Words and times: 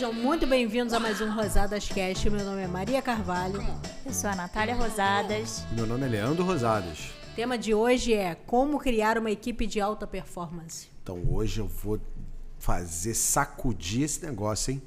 Sejam 0.00 0.14
muito 0.14 0.46
bem-vindos 0.46 0.94
a 0.94 0.98
mais 0.98 1.20
um 1.20 1.30
Rosadas 1.30 1.86
Cast. 1.86 2.30
Meu 2.30 2.42
nome 2.42 2.62
é 2.62 2.66
Maria 2.66 3.02
Carvalho. 3.02 3.62
Eu 4.06 4.14
sou 4.14 4.30
a 4.30 4.34
Natália 4.34 4.74
Rosadas. 4.74 5.62
Meu 5.72 5.86
nome 5.86 6.06
é 6.06 6.08
Leandro 6.08 6.42
Rosadas. 6.42 7.10
O 7.30 7.36
tema 7.36 7.58
de 7.58 7.74
hoje 7.74 8.14
é 8.14 8.34
como 8.34 8.78
criar 8.78 9.18
uma 9.18 9.30
equipe 9.30 9.66
de 9.66 9.78
alta 9.78 10.06
performance. 10.06 10.88
Então 11.02 11.22
hoje 11.30 11.60
eu 11.60 11.68
vou 11.68 12.00
fazer 12.58 13.12
sacudir 13.12 14.04
esse 14.04 14.24
negócio, 14.24 14.72
hein? 14.72 14.82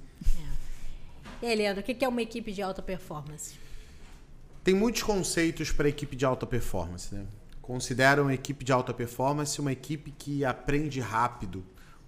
É. 1.42 1.46
E 1.46 1.50
aí, 1.50 1.56
Leandro, 1.58 1.82
o 1.82 1.84
que 1.84 2.04
é 2.04 2.08
uma 2.08 2.24
equipe 2.24 2.52
de 2.52 2.64
alta 2.64 2.82
performance? 2.82 3.54
Tem 4.64 4.74
muitos 4.74 5.04
conceitos 5.04 5.72
para 5.72 5.88
equipe 5.88 6.16
de 6.16 6.26
alta 6.26 6.48
performance, 6.48 7.14
né? 7.14 7.24
Considero 7.62 8.24
uma 8.24 8.34
equipe 8.34 8.66
de 8.66 8.72
alta 8.72 8.92
performance 8.92 9.62
uma 9.62 9.72
equipe 9.72 10.10
que 10.10 10.44
aprende 10.44 11.00
rápido, 11.00 11.64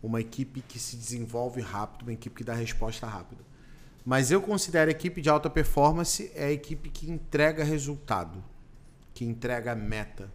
uma 0.06 0.22
equipe 0.22 0.62
que 0.62 0.80
se 0.80 0.96
desenvolve 0.96 1.62
rápido, 1.62 2.04
uma 2.04 2.14
equipe 2.14 2.36
que 2.36 2.44
dá 2.44 2.54
resposta 2.54 3.08
rápida. 3.08 3.44
Mas 4.06 4.30
eu 4.30 4.42
considero 4.42 4.90
a 4.90 4.92
equipe 4.92 5.20
de 5.20 5.30
alta 5.30 5.50
performance 5.50 6.32
é 6.36 6.46
a 6.46 6.52
equipe 6.52 6.90
que 6.90 7.10
entrega 7.10 7.64
resultado, 7.64 8.44
que 9.14 9.26
entrega 9.26 9.74
meta, 9.74 10.32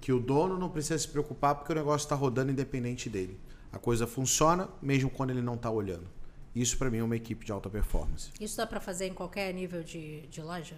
que 0.00 0.12
o 0.12 0.20
dono 0.20 0.56
não 0.56 0.70
precisa 0.70 0.98
se 0.98 1.08
preocupar 1.08 1.56
porque 1.56 1.72
o 1.72 1.74
negócio 1.74 2.04
está 2.04 2.14
rodando 2.14 2.52
independente 2.52 3.10
dele. 3.10 3.38
A 3.72 3.78
coisa 3.78 4.06
funciona 4.06 4.68
mesmo 4.80 5.10
quando 5.10 5.30
ele 5.30 5.42
não 5.42 5.54
está 5.54 5.68
olhando. 5.68 6.06
Isso 6.54 6.78
para 6.78 6.90
mim 6.90 6.98
é 6.98 7.02
uma 7.02 7.16
equipe 7.16 7.44
de 7.44 7.50
alta 7.50 7.68
performance. 7.68 8.30
Isso 8.40 8.56
dá 8.56 8.66
para 8.66 8.80
fazer 8.80 9.06
em 9.06 9.14
qualquer 9.14 9.52
nível 9.52 9.82
de, 9.82 10.22
de 10.28 10.40
loja? 10.40 10.76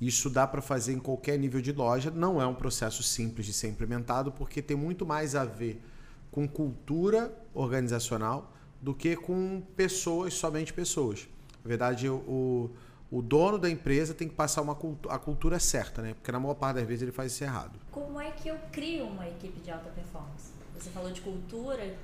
Isso 0.00 0.28
dá 0.30 0.46
para 0.46 0.62
fazer 0.62 0.94
em 0.94 0.98
qualquer 0.98 1.38
nível 1.38 1.60
de 1.60 1.72
loja. 1.72 2.10
Não 2.10 2.40
é 2.40 2.46
um 2.46 2.54
processo 2.54 3.02
simples 3.02 3.46
de 3.46 3.52
ser 3.52 3.68
implementado 3.68 4.32
porque 4.32 4.62
tem 4.62 4.76
muito 4.76 5.04
mais 5.04 5.34
a 5.34 5.44
ver 5.44 5.80
com 6.32 6.48
cultura 6.48 7.32
organizacional 7.54 8.50
do 8.80 8.92
que 8.92 9.14
com 9.14 9.62
pessoas, 9.76 10.34
somente 10.34 10.72
pessoas. 10.72 11.28
Na 11.62 11.68
verdade, 11.68 12.08
o, 12.08 12.70
o 13.12 13.20
dono 13.20 13.58
da 13.58 13.70
empresa 13.70 14.14
tem 14.14 14.26
que 14.26 14.34
passar 14.34 14.62
uma 14.62 14.74
cultura, 14.74 15.14
a 15.14 15.18
cultura 15.18 15.60
certa, 15.60 16.00
né? 16.00 16.14
Porque 16.14 16.32
na 16.32 16.40
maior 16.40 16.54
parte 16.54 16.76
das 16.76 16.86
vezes 16.86 17.02
ele 17.02 17.12
faz 17.12 17.30
isso 17.32 17.44
errado. 17.44 17.78
Como 17.90 18.18
é 18.18 18.30
que 18.30 18.48
eu 18.48 18.56
crio 18.72 19.04
uma 19.04 19.28
equipe 19.28 19.60
de 19.60 19.70
alta 19.70 19.90
performance? 19.90 20.50
Você 20.74 20.88
falou 20.90 21.12
de 21.12 21.20
cultura. 21.20 21.94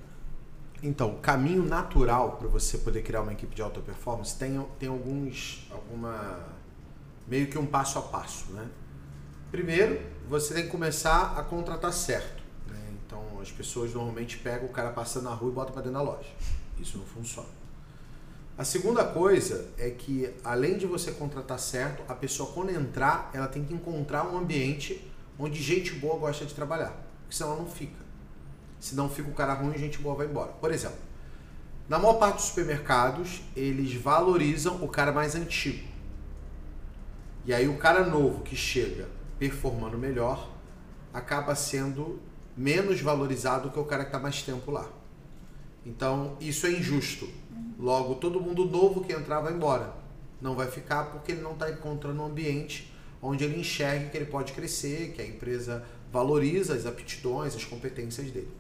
Então, 0.83 1.15
o 1.15 1.19
caminho 1.19 1.65
natural 1.65 2.37
para 2.37 2.47
você 2.47 2.79
poder 2.79 3.03
criar 3.03 3.23
uma 3.23 3.33
equipe 3.33 3.53
de 3.55 3.63
alta 3.63 3.81
performance 3.81 4.39
tem, 4.39 4.65
tem 4.79 4.89
alguns. 4.89 5.67
alguma. 5.73 6.47
meio 7.27 7.49
que 7.49 7.59
um 7.59 7.67
passo 7.67 7.99
a 7.99 8.03
passo, 8.03 8.53
né? 8.53 8.69
Primeiro, 9.51 10.01
você 10.29 10.53
tem 10.53 10.65
que 10.65 10.71
começar 10.71 11.37
a 11.37 11.43
contratar 11.43 11.93
certo. 11.93 12.38
As 13.41 13.51
pessoas 13.51 13.93
normalmente 13.93 14.39
pegam 14.39 14.67
o 14.67 14.73
cara 14.73 14.91
passando 14.91 15.25
na 15.25 15.35
rua 15.35 15.51
e 15.51 15.55
botam 15.55 15.73
para 15.73 15.83
dentro 15.83 15.99
da 15.99 16.03
loja. 16.03 16.29
Isso 16.79 16.99
não 16.99 17.05
funciona. 17.05 17.49
A 18.57 18.65
segunda 18.65 19.05
coisa 19.05 19.71
é 19.79 19.89
que, 19.91 20.35
além 20.43 20.77
de 20.77 20.87
você 20.87 21.13
contratar 21.13 21.59
certo, 21.61 22.03
a 22.09 22.15
pessoa, 22.15 22.53
quando 22.53 22.71
entrar, 22.71 23.31
ela 23.33 23.47
tem 23.47 23.65
que 23.65 23.73
encontrar 23.73 24.27
um 24.27 24.37
ambiente 24.37 25.09
onde 25.39 25.63
gente 25.63 25.95
boa 25.95 26.19
gosta 26.19 26.45
de 26.45 26.55
trabalhar. 26.55 26.91
Porque 27.23 27.37
senão 27.37 27.53
ela 27.53 27.63
não 27.63 27.71
fica. 27.71 28.09
Se 28.81 28.97
não 28.97 29.09
fica 29.09 29.31
o 29.31 29.35
cara 29.35 29.55
ruim, 29.55 29.79
gente 29.79 29.99
boa 29.99 30.17
vai 30.17 30.27
embora. 30.27 30.53
Por 30.53 30.73
exemplo, 30.73 30.99
na 31.89 31.99
maior 31.99 32.15
parte 32.15 32.37
dos 32.37 32.47
supermercados, 32.47 33.43
eles 33.55 33.95
valorizam 33.95 34.83
o 34.83 34.89
cara 34.89 35.13
mais 35.13 35.35
antigo. 35.35 35.87
E 37.47 37.55
aí 37.55 37.69
o 37.69 37.79
cara 37.79 38.05
novo 38.05 38.43
que 38.43 38.55
chega 38.55 39.09
performando 39.39 39.97
melhor 39.97 40.51
acaba 41.15 41.55
sendo 41.55 42.21
menos 42.59 43.01
valorizado 43.01 43.71
que 43.71 43.79
o 43.79 43.85
cara 43.85 44.03
que 44.03 44.09
está 44.09 44.19
mais 44.19 44.43
tempo 44.43 44.73
lá. 44.73 44.91
Então, 45.87 46.37
isso 46.41 46.67
é 46.67 46.73
injusto. 46.73 47.29
Logo, 47.79 48.17
todo 48.17 48.41
mundo 48.41 48.65
novo 48.65 49.05
que 49.05 49.13
entrar 49.13 49.41
vai 49.41 49.53
embora. 49.53 49.95
Não 50.41 50.57
vai 50.57 50.69
ficar 50.69 51.05
porque 51.05 51.33
ele 51.33 51.41
não 51.41 51.53
está 51.53 51.71
encontrando 51.71 52.21
um 52.21 52.27
ambiente 52.27 52.93
onde 53.23 53.45
ele 53.45 53.61
enxergue 53.61 54.11
que 54.11 54.17
ele 54.17 54.27
pode 54.27 54.53
crescer, 54.53 55.13
que 55.13 55.23
a 55.23 55.27
empresa 55.27 55.85
valoriza 56.13 56.75
as 56.75 56.85
aptidões, 56.85 57.55
as 57.55 57.65
competências 57.65 58.31
dele. 58.31 58.51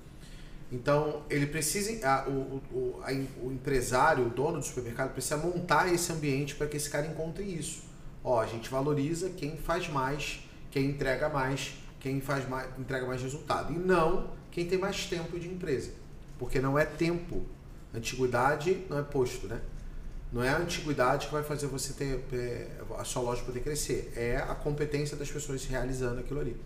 Então, 0.70 1.22
ele 1.28 1.46
precisa, 1.46 2.06
a, 2.06 2.28
o, 2.28 2.62
o, 2.70 3.00
a, 3.02 3.10
o 3.42 3.52
empresário, 3.52 4.26
o 4.26 4.30
dono 4.30 4.58
do 4.58 4.64
supermercado, 4.64 5.12
precisa 5.12 5.36
montar 5.36 5.92
esse 5.92 6.12
ambiente 6.12 6.54
para 6.54 6.66
que 6.66 6.76
esse 6.76 6.88
cara 6.88 7.06
encontre 7.06 7.42
isso. 7.44 7.82
Ó, 8.22 8.40
a 8.40 8.46
gente 8.46 8.68
valoriza 8.68 9.30
quem 9.30 9.56
faz 9.56 9.88
mais, 9.88 10.40
quem 10.70 10.86
entrega 10.86 11.28
mais, 11.28 11.72
quem 12.00 12.20
faz 12.20 12.48
mais, 12.48 12.68
entrega 12.78 13.06
mais 13.06 13.22
resultado. 13.22 13.72
E 13.72 13.78
não 13.78 14.30
quem 14.50 14.66
tem 14.66 14.78
mais 14.78 15.06
tempo 15.06 15.38
de 15.38 15.48
empresa. 15.48 15.92
Porque 16.38 16.60
não 16.60 16.78
é 16.78 16.84
tempo. 16.84 17.44
Antiguidade 17.94 18.84
não 18.88 18.98
é 18.98 19.02
posto, 19.02 19.46
né? 19.46 19.60
Não 20.32 20.42
é 20.42 20.50
a 20.50 20.58
antiguidade 20.58 21.26
que 21.26 21.32
vai 21.32 21.42
fazer 21.42 21.66
você 21.66 21.92
ter 21.94 22.22
é, 22.32 22.68
a 22.98 23.04
sua 23.04 23.22
loja 23.22 23.42
poder 23.42 23.60
crescer. 23.60 24.12
É 24.14 24.36
a 24.36 24.54
competência 24.54 25.16
das 25.16 25.30
pessoas 25.30 25.64
realizando 25.64 26.20
aquilo 26.20 26.40
ali. 26.40 26.56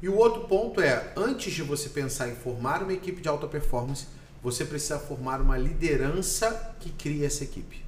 E 0.00 0.08
o 0.08 0.16
outro 0.16 0.44
ponto 0.44 0.80
é, 0.80 1.12
antes 1.16 1.52
de 1.52 1.62
você 1.62 1.88
pensar 1.88 2.28
em 2.28 2.34
formar 2.34 2.82
uma 2.82 2.92
equipe 2.92 3.20
de 3.20 3.28
alta 3.28 3.46
performance, 3.46 4.06
você 4.42 4.64
precisa 4.64 4.98
formar 4.98 5.40
uma 5.40 5.58
liderança 5.58 6.76
que 6.80 6.90
crie 6.90 7.24
essa 7.24 7.44
equipe. 7.44 7.87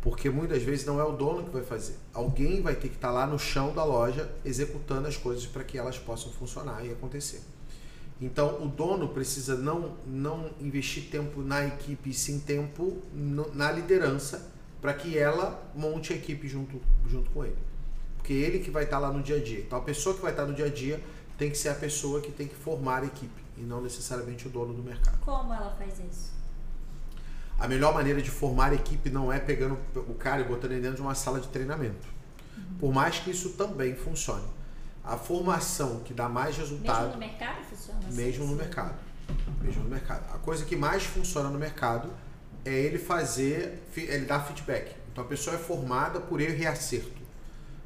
Porque 0.00 0.30
muitas 0.30 0.62
vezes 0.62 0.86
não 0.86 0.98
é 0.98 1.04
o 1.04 1.12
dono 1.12 1.44
que 1.44 1.50
vai 1.50 1.62
fazer. 1.62 1.96
Alguém 2.14 2.62
vai 2.62 2.74
ter 2.74 2.88
que 2.88 2.94
estar 2.94 3.10
lá 3.10 3.26
no 3.26 3.38
chão 3.38 3.74
da 3.74 3.84
loja 3.84 4.30
executando 4.44 5.06
as 5.06 5.16
coisas 5.16 5.46
para 5.46 5.62
que 5.62 5.76
elas 5.76 5.98
possam 5.98 6.32
funcionar 6.32 6.84
e 6.84 6.90
acontecer. 6.90 7.42
Então, 8.20 8.62
o 8.62 8.68
dono 8.68 9.08
precisa 9.08 9.56
não, 9.56 9.96
não 10.06 10.50
investir 10.60 11.10
tempo 11.10 11.42
na 11.42 11.66
equipe, 11.66 12.12
sim 12.12 12.38
tempo 12.38 12.98
no, 13.12 13.54
na 13.54 13.72
liderança 13.72 14.50
para 14.80 14.92
que 14.92 15.16
ela 15.16 15.62
monte 15.74 16.12
a 16.12 16.16
equipe 16.16 16.48
junto, 16.48 16.80
junto 17.06 17.30
com 17.30 17.44
ele. 17.44 17.56
Porque 18.16 18.32
ele 18.32 18.58
que 18.58 18.70
vai 18.70 18.84
estar 18.84 18.98
lá 18.98 19.10
no 19.10 19.22
dia 19.22 19.36
a 19.36 19.42
dia. 19.42 19.60
Então, 19.60 19.78
a 19.78 19.82
pessoa 19.82 20.14
que 20.14 20.20
vai 20.20 20.32
estar 20.32 20.44
no 20.44 20.54
dia 20.54 20.66
a 20.66 20.70
dia 20.70 21.00
tem 21.38 21.50
que 21.50 21.56
ser 21.56 21.70
a 21.70 21.74
pessoa 21.74 22.20
que 22.20 22.30
tem 22.30 22.46
que 22.46 22.54
formar 22.54 23.02
a 23.02 23.06
equipe 23.06 23.42
e 23.56 23.62
não 23.62 23.80
necessariamente 23.80 24.46
o 24.46 24.50
dono 24.50 24.74
do 24.74 24.82
mercado. 24.82 25.18
Como 25.20 25.52
ela 25.52 25.74
faz 25.76 25.98
isso? 26.00 26.39
A 27.60 27.68
melhor 27.68 27.92
maneira 27.92 28.22
de 28.22 28.30
formar 28.30 28.72
equipe 28.72 29.10
não 29.10 29.30
é 29.30 29.38
pegando 29.38 29.78
o 29.94 30.14
cara 30.14 30.40
e 30.40 30.44
botando 30.44 30.72
ele 30.72 30.80
dentro 30.80 30.96
de 30.96 31.02
uma 31.02 31.14
sala 31.14 31.38
de 31.38 31.48
treinamento. 31.48 32.08
Uhum. 32.56 32.78
Por 32.80 32.92
mais 32.92 33.18
que 33.18 33.30
isso 33.30 33.50
também 33.50 33.94
funcione. 33.94 34.46
A 35.04 35.18
formação 35.18 36.00
que 36.00 36.14
dá 36.14 36.26
mais 36.26 36.56
resultado. 36.56 37.02
Mesmo 37.02 37.12
no 37.12 37.18
mercado 37.18 37.64
funciona 37.64 38.00
assim? 38.00 38.16
Mesmo 38.16 38.46
no 38.46 38.56
mercado. 38.56 38.94
Mesmo 39.60 39.84
no 39.84 39.90
mercado. 39.90 40.34
A 40.34 40.38
coisa 40.38 40.64
que 40.64 40.74
mais 40.74 41.04
funciona 41.04 41.50
no 41.50 41.58
mercado 41.58 42.10
é 42.64 42.72
ele 42.72 42.98
fazer, 42.98 43.82
ele 43.94 44.24
dar 44.24 44.40
feedback. 44.40 44.96
Então 45.12 45.22
a 45.22 45.26
pessoa 45.26 45.56
é 45.56 45.58
formada 45.58 46.18
por 46.18 46.40
erro 46.40 46.56
e 46.56 46.66
acerto. 46.66 47.20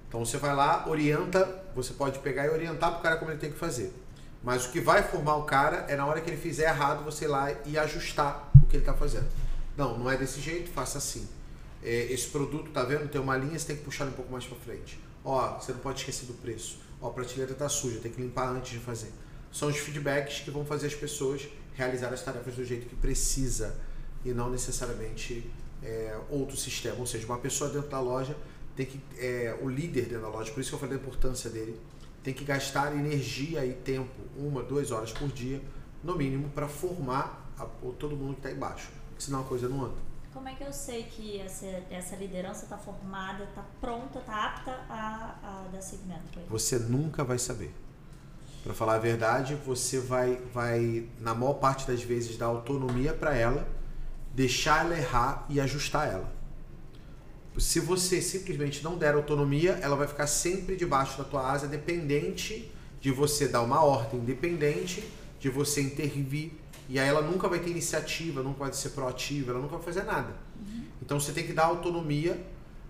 Então 0.06 0.24
você 0.24 0.36
vai 0.36 0.54
lá, 0.54 0.88
orienta, 0.88 1.64
você 1.74 1.92
pode 1.92 2.20
pegar 2.20 2.46
e 2.46 2.50
orientar 2.50 2.90
para 2.90 3.00
o 3.00 3.02
cara 3.02 3.16
como 3.16 3.32
ele 3.32 3.40
tem 3.40 3.50
que 3.50 3.58
fazer. 3.58 3.92
Mas 4.40 4.66
o 4.66 4.70
que 4.70 4.80
vai 4.80 5.02
formar 5.02 5.34
o 5.36 5.42
cara 5.42 5.86
é 5.88 5.96
na 5.96 6.06
hora 6.06 6.20
que 6.20 6.30
ele 6.30 6.40
fizer 6.40 6.68
errado, 6.68 7.02
você 7.02 7.24
ir 7.24 7.28
lá 7.28 7.48
e 7.64 7.76
ajustar 7.76 8.50
o 8.62 8.66
que 8.66 8.76
ele 8.76 8.82
está 8.82 8.94
fazendo. 8.94 9.26
Não, 9.76 9.98
não 9.98 10.10
é 10.10 10.16
desse 10.16 10.40
jeito, 10.40 10.70
faça 10.70 10.98
assim. 10.98 11.26
É, 11.82 12.12
esse 12.12 12.28
produto, 12.28 12.70
tá 12.70 12.84
vendo? 12.84 13.08
Tem 13.08 13.20
uma 13.20 13.36
linha, 13.36 13.58
você 13.58 13.66
tem 13.66 13.76
que 13.76 13.82
puxar 13.82 14.06
um 14.06 14.12
pouco 14.12 14.30
mais 14.30 14.44
para 14.44 14.56
frente. 14.58 14.98
Ó, 15.24 15.58
você 15.58 15.72
não 15.72 15.80
pode 15.80 15.98
esquecer 15.98 16.26
do 16.26 16.34
preço. 16.34 16.78
Ó, 17.00 17.08
a 17.08 17.10
prateleira 17.10 17.54
tá 17.54 17.68
suja, 17.68 17.98
tem 17.98 18.12
que 18.12 18.22
limpar 18.22 18.48
antes 18.50 18.72
de 18.72 18.78
fazer. 18.78 19.12
São 19.52 19.68
os 19.68 19.76
feedbacks 19.76 20.40
que 20.40 20.50
vão 20.50 20.64
fazer 20.64 20.86
as 20.86 20.94
pessoas 20.94 21.46
realizar 21.74 22.12
as 22.12 22.22
tarefas 22.22 22.54
do 22.54 22.64
jeito 22.64 22.86
que 22.86 22.96
precisa 22.96 23.76
e 24.24 24.32
não 24.32 24.48
necessariamente 24.48 25.50
é, 25.82 26.16
outro 26.30 26.56
sistema. 26.56 26.96
Ou 26.98 27.06
seja, 27.06 27.26
uma 27.26 27.38
pessoa 27.38 27.68
dentro 27.68 27.90
da 27.90 28.00
loja 28.00 28.36
tem 28.76 28.86
que. 28.86 29.00
É, 29.18 29.58
o 29.60 29.68
líder 29.68 30.02
dentro 30.02 30.22
da 30.22 30.28
loja, 30.28 30.52
por 30.52 30.60
isso 30.60 30.70
que 30.70 30.76
eu 30.76 30.80
falei 30.80 30.96
da 30.96 31.02
importância 31.02 31.50
dele, 31.50 31.78
tem 32.22 32.32
que 32.32 32.44
gastar 32.44 32.94
energia 32.94 33.66
e 33.66 33.74
tempo, 33.74 34.10
uma, 34.36 34.62
duas 34.62 34.90
horas 34.90 35.12
por 35.12 35.28
dia, 35.28 35.60
no 36.02 36.16
mínimo, 36.16 36.48
para 36.50 36.68
formar 36.68 37.52
a, 37.58 37.66
todo 37.98 38.16
mundo 38.16 38.34
que 38.34 38.40
está 38.40 38.52
embaixo 38.52 39.03
senão 39.18 39.40
a 39.40 39.44
coisa 39.44 39.68
não 39.68 39.84
anda. 39.84 40.14
Como 40.32 40.48
é 40.48 40.54
que 40.54 40.64
eu 40.64 40.72
sei 40.72 41.04
que 41.04 41.40
essa, 41.40 41.66
essa 41.90 42.16
liderança 42.16 42.64
está 42.64 42.76
formada, 42.76 43.44
está 43.44 43.64
pronta, 43.80 44.18
está 44.18 44.46
apta 44.46 44.72
a, 44.88 45.36
a 45.42 45.68
dar 45.72 45.80
seguimento? 45.80 46.40
Você 46.48 46.78
nunca 46.78 47.22
vai 47.22 47.38
saber. 47.38 47.72
Para 48.64 48.74
falar 48.74 48.94
a 48.94 48.98
verdade, 48.98 49.54
você 49.54 50.00
vai, 50.00 50.36
vai, 50.52 51.06
na 51.20 51.34
maior 51.34 51.54
parte 51.54 51.86
das 51.86 52.02
vezes, 52.02 52.36
dar 52.36 52.46
autonomia 52.46 53.12
para 53.12 53.36
ela, 53.36 53.68
deixar 54.34 54.84
ela 54.84 54.96
errar 54.96 55.46
e 55.48 55.60
ajustar 55.60 56.08
ela. 56.08 56.32
Se 57.56 57.78
você 57.78 58.20
simplesmente 58.20 58.82
não 58.82 58.98
der 58.98 59.14
autonomia, 59.14 59.78
ela 59.80 59.94
vai 59.94 60.08
ficar 60.08 60.26
sempre 60.26 60.74
debaixo 60.74 61.16
da 61.16 61.24
tua 61.24 61.48
asa, 61.48 61.68
dependente 61.68 62.72
de 63.00 63.12
você 63.12 63.46
dar 63.46 63.62
uma 63.62 63.84
ordem, 63.84 64.18
dependente 64.20 65.08
de 65.44 65.50
você 65.50 65.82
intervir, 65.82 66.52
e 66.88 66.98
aí 66.98 67.06
ela 67.06 67.20
nunca 67.20 67.46
vai 67.48 67.58
ter 67.58 67.68
iniciativa, 67.68 68.42
nunca 68.42 68.60
vai 68.60 68.72
ser 68.72 68.88
proativa, 68.90 69.50
ela 69.50 69.60
nunca 69.60 69.76
vai 69.76 69.84
fazer 69.84 70.02
nada. 70.04 70.34
Uhum. 70.58 70.84
Então 71.02 71.20
você 71.20 71.32
tem 71.32 71.46
que 71.46 71.52
dar 71.52 71.66
autonomia, 71.66 72.42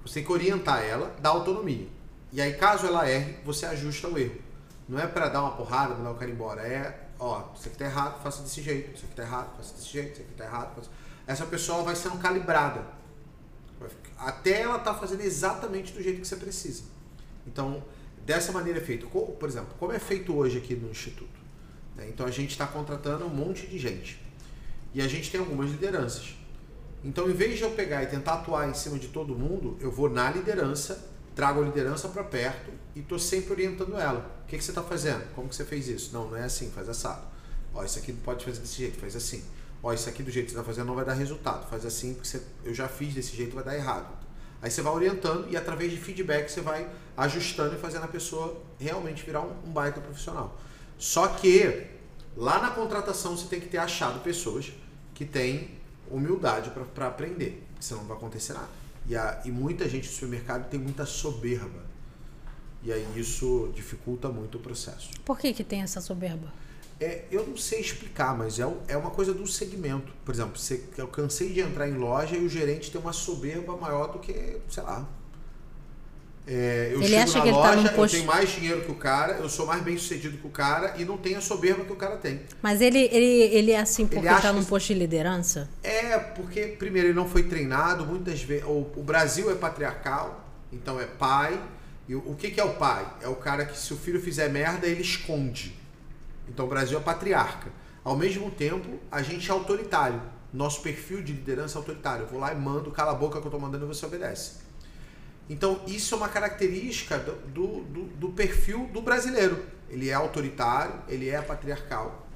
você 0.06 0.14
tem 0.14 0.24
que 0.24 0.30
orientar 0.30 0.80
ela, 0.84 1.12
dar 1.20 1.30
autonomia. 1.30 1.88
E 2.32 2.40
aí 2.40 2.52
caso 2.52 2.86
ela 2.86 3.10
erre, 3.10 3.38
você 3.44 3.66
ajusta 3.66 4.06
o 4.06 4.16
erro. 4.16 4.36
Não 4.88 5.00
é 5.00 5.06
para 5.08 5.28
dar 5.28 5.42
uma 5.42 5.50
porrada, 5.56 5.96
mandar 5.96 6.12
o 6.12 6.14
cara 6.14 6.30
embora. 6.30 6.62
É, 6.62 7.08
ó, 7.18 7.42
isso 7.56 7.66
aqui 7.66 7.76
tá 7.76 7.86
errado, 7.86 8.22
faça 8.22 8.42
desse 8.44 8.62
jeito. 8.62 8.94
Isso 8.94 9.04
aqui 9.04 9.16
tá 9.16 9.24
errado, 9.24 9.56
faça 9.56 9.74
desse 9.74 9.88
jeito. 9.90 10.12
Isso 10.12 10.22
aqui 10.22 10.34
tá 10.34 10.44
errado, 10.44 10.76
faça... 10.76 10.90
Essa 11.26 11.46
pessoa 11.46 11.82
vai 11.82 11.96
sendo 11.96 12.18
calibrada. 12.18 12.86
Até 14.16 14.60
ela 14.60 14.78
tá 14.78 14.94
fazendo 14.94 15.22
exatamente 15.22 15.92
do 15.92 16.00
jeito 16.00 16.20
que 16.20 16.28
você 16.28 16.36
precisa. 16.36 16.84
Então, 17.48 17.82
dessa 18.24 18.52
maneira 18.52 18.78
é 18.78 18.82
feito. 18.82 19.08
Por 19.08 19.48
exemplo, 19.48 19.74
como 19.76 19.90
é 19.90 19.98
feito 19.98 20.32
hoje 20.36 20.58
aqui 20.58 20.76
no 20.76 20.88
Instituto? 20.88 21.43
Né? 21.96 22.08
Então, 22.08 22.26
a 22.26 22.30
gente 22.30 22.50
está 22.50 22.66
contratando 22.66 23.24
um 23.24 23.30
monte 23.30 23.66
de 23.66 23.78
gente. 23.78 24.20
E 24.92 25.02
a 25.02 25.08
gente 25.08 25.30
tem 25.30 25.40
algumas 25.40 25.70
lideranças. 25.70 26.34
Então, 27.04 27.28
em 27.28 27.34
vez 27.34 27.58
de 27.58 27.64
eu 27.64 27.70
pegar 27.72 28.02
e 28.02 28.06
tentar 28.06 28.34
atuar 28.34 28.68
em 28.68 28.74
cima 28.74 28.98
de 28.98 29.08
todo 29.08 29.34
mundo, 29.34 29.76
eu 29.80 29.90
vou 29.90 30.08
na 30.08 30.30
liderança, 30.30 31.06
trago 31.34 31.60
a 31.60 31.64
liderança 31.64 32.08
para 32.08 32.24
perto 32.24 32.70
e 32.94 33.00
estou 33.00 33.18
sempre 33.18 33.52
orientando 33.52 33.96
ela. 33.98 34.40
O 34.44 34.46
que, 34.46 34.56
que 34.56 34.64
você 34.64 34.70
está 34.70 34.82
fazendo? 34.82 35.22
Como 35.34 35.48
que 35.48 35.54
você 35.54 35.64
fez 35.64 35.88
isso? 35.88 36.10
Não, 36.14 36.30
não 36.30 36.36
é 36.36 36.44
assim, 36.44 36.70
faz 36.70 36.88
assado. 36.88 37.22
Ó, 37.74 37.84
isso 37.84 37.98
aqui 37.98 38.12
não 38.12 38.20
pode 38.20 38.44
fazer 38.44 38.60
desse 38.60 38.76
jeito, 38.76 38.98
faz 38.98 39.14
assim. 39.16 39.42
Ó, 39.82 39.92
isso 39.92 40.08
aqui 40.08 40.22
do 40.22 40.30
jeito 40.30 40.46
que 40.46 40.52
você 40.52 40.58
está 40.58 40.64
fazendo 40.66 40.86
não 40.86 40.94
vai 40.94 41.04
dar 41.04 41.12
resultado, 41.12 41.68
faz 41.68 41.84
assim 41.84 42.14
porque 42.14 42.26
você- 42.26 42.42
eu 42.64 42.72
já 42.72 42.88
fiz 42.88 43.12
desse 43.12 43.36
jeito, 43.36 43.54
vai 43.54 43.64
dar 43.64 43.76
errado. 43.76 44.08
Aí 44.62 44.70
você 44.70 44.80
vai 44.80 44.94
orientando 44.94 45.50
e 45.50 45.56
através 45.58 45.90
de 45.90 45.98
feedback 45.98 46.48
você 46.48 46.62
vai 46.62 46.88
ajustando 47.16 47.74
e 47.74 47.78
fazendo 47.78 48.04
a 48.04 48.08
pessoa 48.08 48.62
realmente 48.78 49.22
virar 49.26 49.42
um, 49.42 49.52
um 49.66 49.70
baita 49.72 50.00
profissional. 50.00 50.58
Só 50.98 51.28
que 51.28 51.86
lá 52.36 52.60
na 52.60 52.70
contratação 52.70 53.36
você 53.36 53.46
tem 53.46 53.60
que 53.60 53.68
ter 53.68 53.78
achado 53.78 54.20
pessoas 54.20 54.72
que 55.14 55.24
têm 55.24 55.70
humildade 56.10 56.70
para 56.94 57.06
aprender, 57.06 57.62
senão 57.80 58.02
não 58.02 58.08
vai 58.08 58.16
acontecer 58.16 58.52
nada. 58.52 58.68
E, 59.06 59.16
a, 59.16 59.42
e 59.44 59.50
muita 59.50 59.88
gente 59.88 60.06
no 60.06 60.12
supermercado 60.12 60.68
tem 60.68 60.80
muita 60.80 61.04
soberba. 61.04 61.84
E 62.82 62.92
aí 62.92 63.06
isso 63.16 63.72
dificulta 63.74 64.28
muito 64.28 64.58
o 64.58 64.60
processo. 64.60 65.10
Por 65.24 65.38
que, 65.38 65.52
que 65.52 65.64
tem 65.64 65.82
essa 65.82 66.00
soberba? 66.00 66.52
É, 67.00 67.24
eu 67.30 67.46
não 67.46 67.56
sei 67.56 67.80
explicar, 67.80 68.36
mas 68.36 68.58
é, 68.58 68.62
é 68.88 68.96
uma 68.96 69.10
coisa 69.10 69.32
do 69.34 69.46
segmento. 69.46 70.12
Por 70.24 70.34
exemplo, 70.34 70.58
você, 70.58 70.84
eu 70.96 71.08
cansei 71.08 71.52
de 71.52 71.60
entrar 71.60 71.88
em 71.88 71.96
loja 71.96 72.36
e 72.36 72.44
o 72.44 72.48
gerente 72.48 72.90
tem 72.90 73.00
uma 73.00 73.12
soberba 73.12 73.76
maior 73.76 74.12
do 74.12 74.18
que, 74.18 74.58
sei 74.68 74.82
lá. 74.82 75.06
É, 76.46 76.90
eu 76.92 76.98
Ele 77.00 77.08
chego 77.08 77.22
acha 77.22 77.38
na 77.38 77.42
que 77.42 77.48
ele 77.48 77.56
tá 77.56 77.62
loja, 77.70 77.76
num 77.80 77.86
eu 77.86 77.92
posto- 77.94 78.14
tenho 78.16 78.26
mais 78.26 78.50
dinheiro 78.50 78.80
que 78.82 78.90
o 78.90 78.94
cara, 78.94 79.32
eu 79.38 79.48
sou 79.48 79.64
mais 79.64 79.82
bem 79.82 79.96
sucedido 79.96 80.36
que 80.36 80.46
o 80.46 80.50
cara 80.50 80.94
e 80.98 81.04
não 81.04 81.16
tenho 81.16 81.38
a 81.38 81.40
soberba 81.40 81.84
que 81.86 81.92
o 81.92 81.96
cara 81.96 82.16
tem. 82.18 82.42
Mas 82.60 82.82
ele, 82.82 82.98
ele, 83.10 83.24
ele 83.54 83.70
é 83.72 83.80
assim 83.80 84.06
porque 84.06 84.28
acha 84.28 84.36
está 84.38 84.52
num 84.52 84.62
que- 84.62 84.68
posto 84.68 84.88
de 84.88 84.94
liderança? 84.94 85.70
É, 85.82 86.18
porque, 86.18 86.66
primeiro, 86.78 87.08
ele 87.08 87.14
não 87.14 87.26
foi 87.26 87.44
treinado, 87.44 88.04
muitas 88.04 88.42
vezes. 88.42 88.64
O, 88.66 88.86
o 88.96 89.02
Brasil 89.02 89.50
é 89.50 89.54
patriarcal, 89.54 90.44
então 90.70 91.00
é 91.00 91.06
pai. 91.06 91.58
E 92.06 92.14
o, 92.14 92.18
o 92.32 92.34
que, 92.36 92.50
que 92.50 92.60
é 92.60 92.64
o 92.64 92.74
pai? 92.74 93.06
É 93.22 93.28
o 93.28 93.36
cara 93.36 93.64
que, 93.64 93.78
se 93.78 93.94
o 93.94 93.96
filho 93.96 94.20
fizer 94.20 94.50
merda, 94.50 94.86
ele 94.86 95.00
esconde. 95.00 95.74
Então 96.46 96.66
o 96.66 96.68
Brasil 96.68 96.98
é 96.98 97.00
patriarca. 97.00 97.70
Ao 98.04 98.14
mesmo 98.14 98.50
tempo, 98.50 98.98
a 99.10 99.22
gente 99.22 99.48
é 99.50 99.52
autoritário. 99.54 100.20
Nosso 100.52 100.82
perfil 100.82 101.22
de 101.22 101.32
liderança 101.32 101.78
é 101.78 101.80
autoritário. 101.80 102.24
Eu 102.24 102.28
vou 102.28 102.38
lá 102.38 102.52
e 102.52 102.56
mando, 102.56 102.90
cala 102.90 103.12
a 103.12 103.14
boca 103.14 103.40
que 103.40 103.46
eu 103.46 103.50
tô 103.50 103.58
mandando 103.58 103.86
e 103.86 103.88
você 103.88 104.04
obedece. 104.04 104.62
Então, 105.48 105.80
isso 105.86 106.14
é 106.14 106.18
uma 106.18 106.28
característica 106.28 107.18
do, 107.18 107.32
do, 107.82 108.04
do- 108.16 108.28
perfil 108.30 108.88
do 108.92 109.02
brasileiro. 109.02 109.62
Ele 109.90 110.08
é 110.08 110.14
autoritário, 110.14 110.94
ele 111.08 111.28
é 111.28 111.40
patriarcal. 111.42 112.26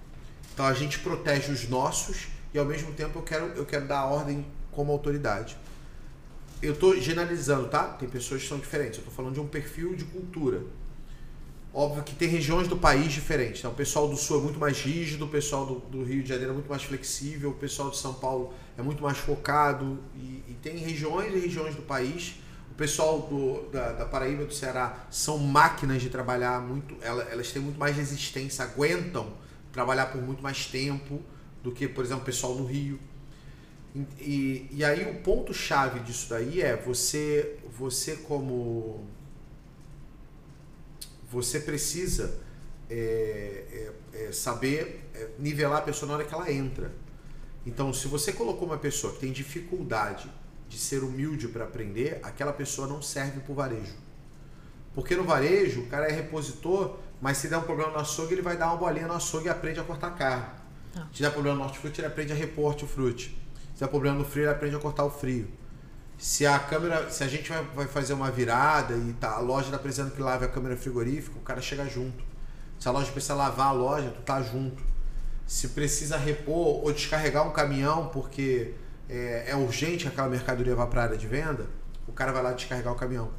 Então, 0.53 0.67
a 0.67 0.75
gente 0.75 0.99
protege 0.99 1.51
os 1.51 1.69
nossos 1.69 2.29
e, 2.53 2.59
ao 2.59 2.65
mesmo 2.67 2.93
tempo, 2.93 3.19
eu 3.19 3.23
quero, 3.23 3.47
eu 3.57 3.65
quero 3.65 3.87
dar 3.87 4.05
ordem 4.05 4.45
como 4.71 4.93
autoridade. 4.93 5.57
Eu 6.61 6.75
estou 6.75 7.01
generalizando, 7.01 7.69
tá? 7.69 7.85
Tem 7.85 8.09
pessoas 8.09 8.43
que 8.43 8.49
são 8.49 8.59
diferentes. 8.59 8.99
Eu 8.99 9.03
estou 9.03 9.15
falando 9.15 9.35
de 9.35 9.41
um 9.41 9.47
perfil 9.49 9.95
de 9.95 10.05
cultura. 10.05 10.63
Óbvio 11.73 12.03
que 12.03 12.15
tem 12.15 12.29
regiões 12.29 12.67
do 12.67 12.77
país 12.77 13.13
diferentes. 13.13 13.61
Então, 13.61 13.71
o 13.71 13.75
pessoal 13.75 14.09
do 14.09 14.17
Sul 14.17 14.41
é 14.41 14.43
muito 14.43 14.59
mais 14.59 14.81
rígido, 14.81 15.27
o 15.27 15.29
pessoal 15.29 15.65
do, 15.67 15.75
do 15.81 16.03
Rio 16.03 16.23
de 16.23 16.29
Janeiro 16.29 16.51
é 16.51 16.55
muito 16.55 16.69
mais 16.69 16.83
flexível, 16.83 17.51
o 17.51 17.55
pessoal 17.55 17.91
de 17.91 17.97
São 17.99 18.15
Paulo 18.15 18.53
é 18.77 18.83
muito 18.83 19.03
mais 19.03 19.19
focado. 19.19 19.99
E, 20.17 20.43
e 20.49 20.57
tem 20.63 20.77
regiões 20.79 21.33
e 21.35 21.39
regiões 21.39 21.75
do 21.75 21.83
país. 21.83 22.37
Pessoal 22.79 23.23
do, 23.23 23.69
da, 23.71 23.93
da 23.93 24.07
Paraíba 24.07 24.47
do 24.47 24.55
Ceará 24.55 25.07
são 25.11 25.37
máquinas 25.39 26.01
de 26.01 26.09
trabalhar 26.11 26.63
muito. 26.63 26.97
ela- 27.03 27.25
Elas 27.25 27.53
têm 27.53 27.61
muito 27.61 27.79
mais 27.79 27.97
resistência, 27.97 28.65
aguentam 28.65 29.35
trabalhar 29.73 30.07
por 30.07 30.23
muito 30.23 30.43
mais 30.43 30.65
tempo 30.67 31.21
do 31.63 31.73
que, 31.73 31.89
por 31.89 32.05
exemplo, 32.05 32.23
o 32.23 32.27
pessoal 32.27 32.55
no 32.55 32.65
Rio. 32.65 32.99
E, 33.95 34.01
e, 34.21 34.69
e 34.79 34.85
aí 34.85 35.11
o 35.11 35.23
ponto 35.23 35.53
chave 35.53 36.01
disso 36.01 36.29
daí 36.31 36.63
é 36.63 36.77
você, 36.77 37.59
você 37.77 38.17
como 38.17 39.05
você 41.31 41.61
precisa 41.61 42.39
é, 42.89 43.93
é, 44.15 44.25
é, 44.29 44.33
saber 44.33 45.05
é, 45.15 45.29
nivelar 45.39 45.79
a 45.79 45.83
pessoa 45.83 46.09
na 46.09 46.15
hora 46.17 46.25
que 46.25 46.35
ela 46.35 46.51
entra. 46.51 46.93
Então, 47.67 47.93
se 47.93 48.09
você 48.09 48.33
colocou 48.33 48.67
uma 48.67 48.79
pessoa 48.79 49.13
que 49.13 49.19
tem 49.21 49.33
dificuldade 49.33 50.31
de 50.69 50.79
ser 50.79 51.03
humilde 51.03 51.49
para 51.49 51.65
aprender, 51.65 52.21
aquela 52.23 52.53
pessoa 52.53 52.87
não 52.87 53.01
serve 53.01 53.41
para 53.41 53.53
o 53.53 53.55
varejo. 53.55 53.95
Porque 54.95 55.15
no 55.15 55.25
varejo, 55.25 55.83
o 55.83 55.87
cara 55.87 56.07
é 56.09 56.13
repositor, 56.13 56.99
mas 57.21 57.39
se 57.39 57.49
der 57.49 57.59
um 57.59 57.63
problema 57.63 57.93
no 57.93 57.99
açougue, 57.99 58.35
ele 58.35 58.43
vai 58.43 58.57
dar 58.57 58.67
uma 58.67 58.77
bolinha 58.77 59.07
no 59.07 59.15
açougue 59.15 59.47
e 59.47 59.49
aprende 59.49 59.81
a 59.81 59.85
cortar 59.85 60.11
carne. 60.11 60.47
Ah. 60.97 61.07
Se 61.13 61.23
der 61.23 61.31
problema 61.33 61.57
no 61.57 61.65
hortifruti, 61.65 62.01
ele 62.01 62.09
aprende 62.09 62.33
a 62.33 62.37
repor 62.37 62.67
hortifruti. 62.67 63.37
Se 63.75 63.81
der 63.81 63.89
problema 63.89 64.19
no 64.19 64.25
frio, 64.25 64.45
ele 64.45 64.51
aprende 64.51 64.77
a 64.77 64.79
cortar 64.79 65.05
o 65.05 65.11
frio. 65.11 65.49
Se 66.19 66.45
a 66.45 66.59
câmera, 66.59 67.09
se 67.11 67.23
a 67.23 67.29
gente 67.29 67.49
vai, 67.49 67.63
vai 67.63 67.87
fazer 67.87 68.13
uma 68.13 68.31
virada 68.31 68.95
e 68.97 69.13
tá, 69.13 69.37
a 69.37 69.39
loja 69.39 69.67
está 69.67 69.79
precisando 69.79 70.11
que 70.11 70.21
lave 70.21 70.45
a 70.45 70.49
câmera 70.49 70.77
frigorífica, 70.77 71.39
o 71.39 71.43
cara 71.43 71.61
chega 71.61 71.87
junto. 71.87 72.25
Se 72.79 72.89
a 72.89 72.91
loja 72.91 73.11
precisa 73.13 73.35
lavar 73.35 73.69
a 73.69 73.73
loja, 73.73 74.11
tu 74.11 74.23
tá 74.23 74.43
junto. 74.43 74.83
Se 75.47 75.69
precisa 75.69 76.17
repor 76.17 76.85
ou 76.85 76.93
descarregar 76.93 77.47
um 77.47 77.53
caminhão 77.53 78.09
porque 78.09 78.75
é, 79.09 79.47
é 79.49 79.57
urgente 79.57 80.05
que 80.05 80.09
aquela 80.09 80.29
mercadoria 80.29 80.75
vá 80.75 80.87
para 80.87 81.01
a 81.01 81.05
área 81.05 81.17
de 81.17 81.27
venda, 81.27 81.67
o 82.07 82.13
cara 82.13 82.33
vai 82.33 82.43
lá 82.43 82.53
descarregar 82.53 82.93
o 82.93 82.97
caminhão. 82.97 83.31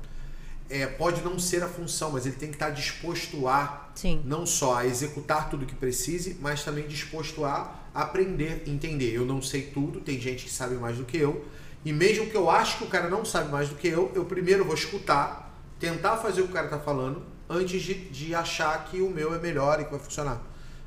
É, 0.70 0.86
pode 0.86 1.22
não 1.22 1.40
ser 1.40 1.64
a 1.64 1.68
função, 1.68 2.12
mas 2.12 2.26
ele 2.26 2.36
tem 2.36 2.50
que 2.50 2.56
estar 2.56 2.70
disposto 2.70 3.48
a 3.48 3.90
Sim. 3.96 4.22
não 4.24 4.46
só 4.46 4.78
a 4.78 4.86
executar 4.86 5.50
tudo 5.50 5.66
que 5.66 5.74
precise, 5.74 6.38
mas 6.40 6.64
também 6.64 6.88
disposto 6.88 7.44
a 7.44 7.76
aprender, 7.94 8.64
entender. 8.68 9.12
Eu 9.12 9.26
não 9.26 9.42
sei 9.42 9.64
tudo, 9.64 10.00
tem 10.00 10.20
gente 10.20 10.46
que 10.46 10.52
sabe 10.52 10.76
mais 10.76 10.98
do 10.98 11.06
que 11.06 11.18
eu, 11.18 11.44
e 11.84 11.92
mesmo 11.92 12.30
que 12.30 12.36
eu 12.36 12.50
acho 12.50 12.78
que 12.78 12.84
o 12.84 12.88
cara 12.88 13.10
não 13.10 13.26
sabe 13.26 13.50
mais 13.52 13.70
do 13.70 13.76
que 13.76 13.88
eu, 13.88 14.12
eu 14.14 14.26
primeiro 14.26 14.64
vou 14.64 14.76
escutar, 14.76 15.52
tentar 15.80 16.18
fazer 16.18 16.42
o 16.42 16.46
que 16.46 16.52
o 16.52 16.54
cara 16.54 16.68
está 16.68 16.80
falando, 16.80 17.24
antes 17.50 17.82
de, 17.82 17.96
de 17.96 18.36
achar 18.36 18.86
que 18.86 19.02
o 19.02 19.10
meu 19.10 19.34
é 19.34 19.40
melhor 19.40 19.80
e 19.80 19.86
que 19.86 19.92
vai 19.92 20.00
funcionar. 20.00 20.40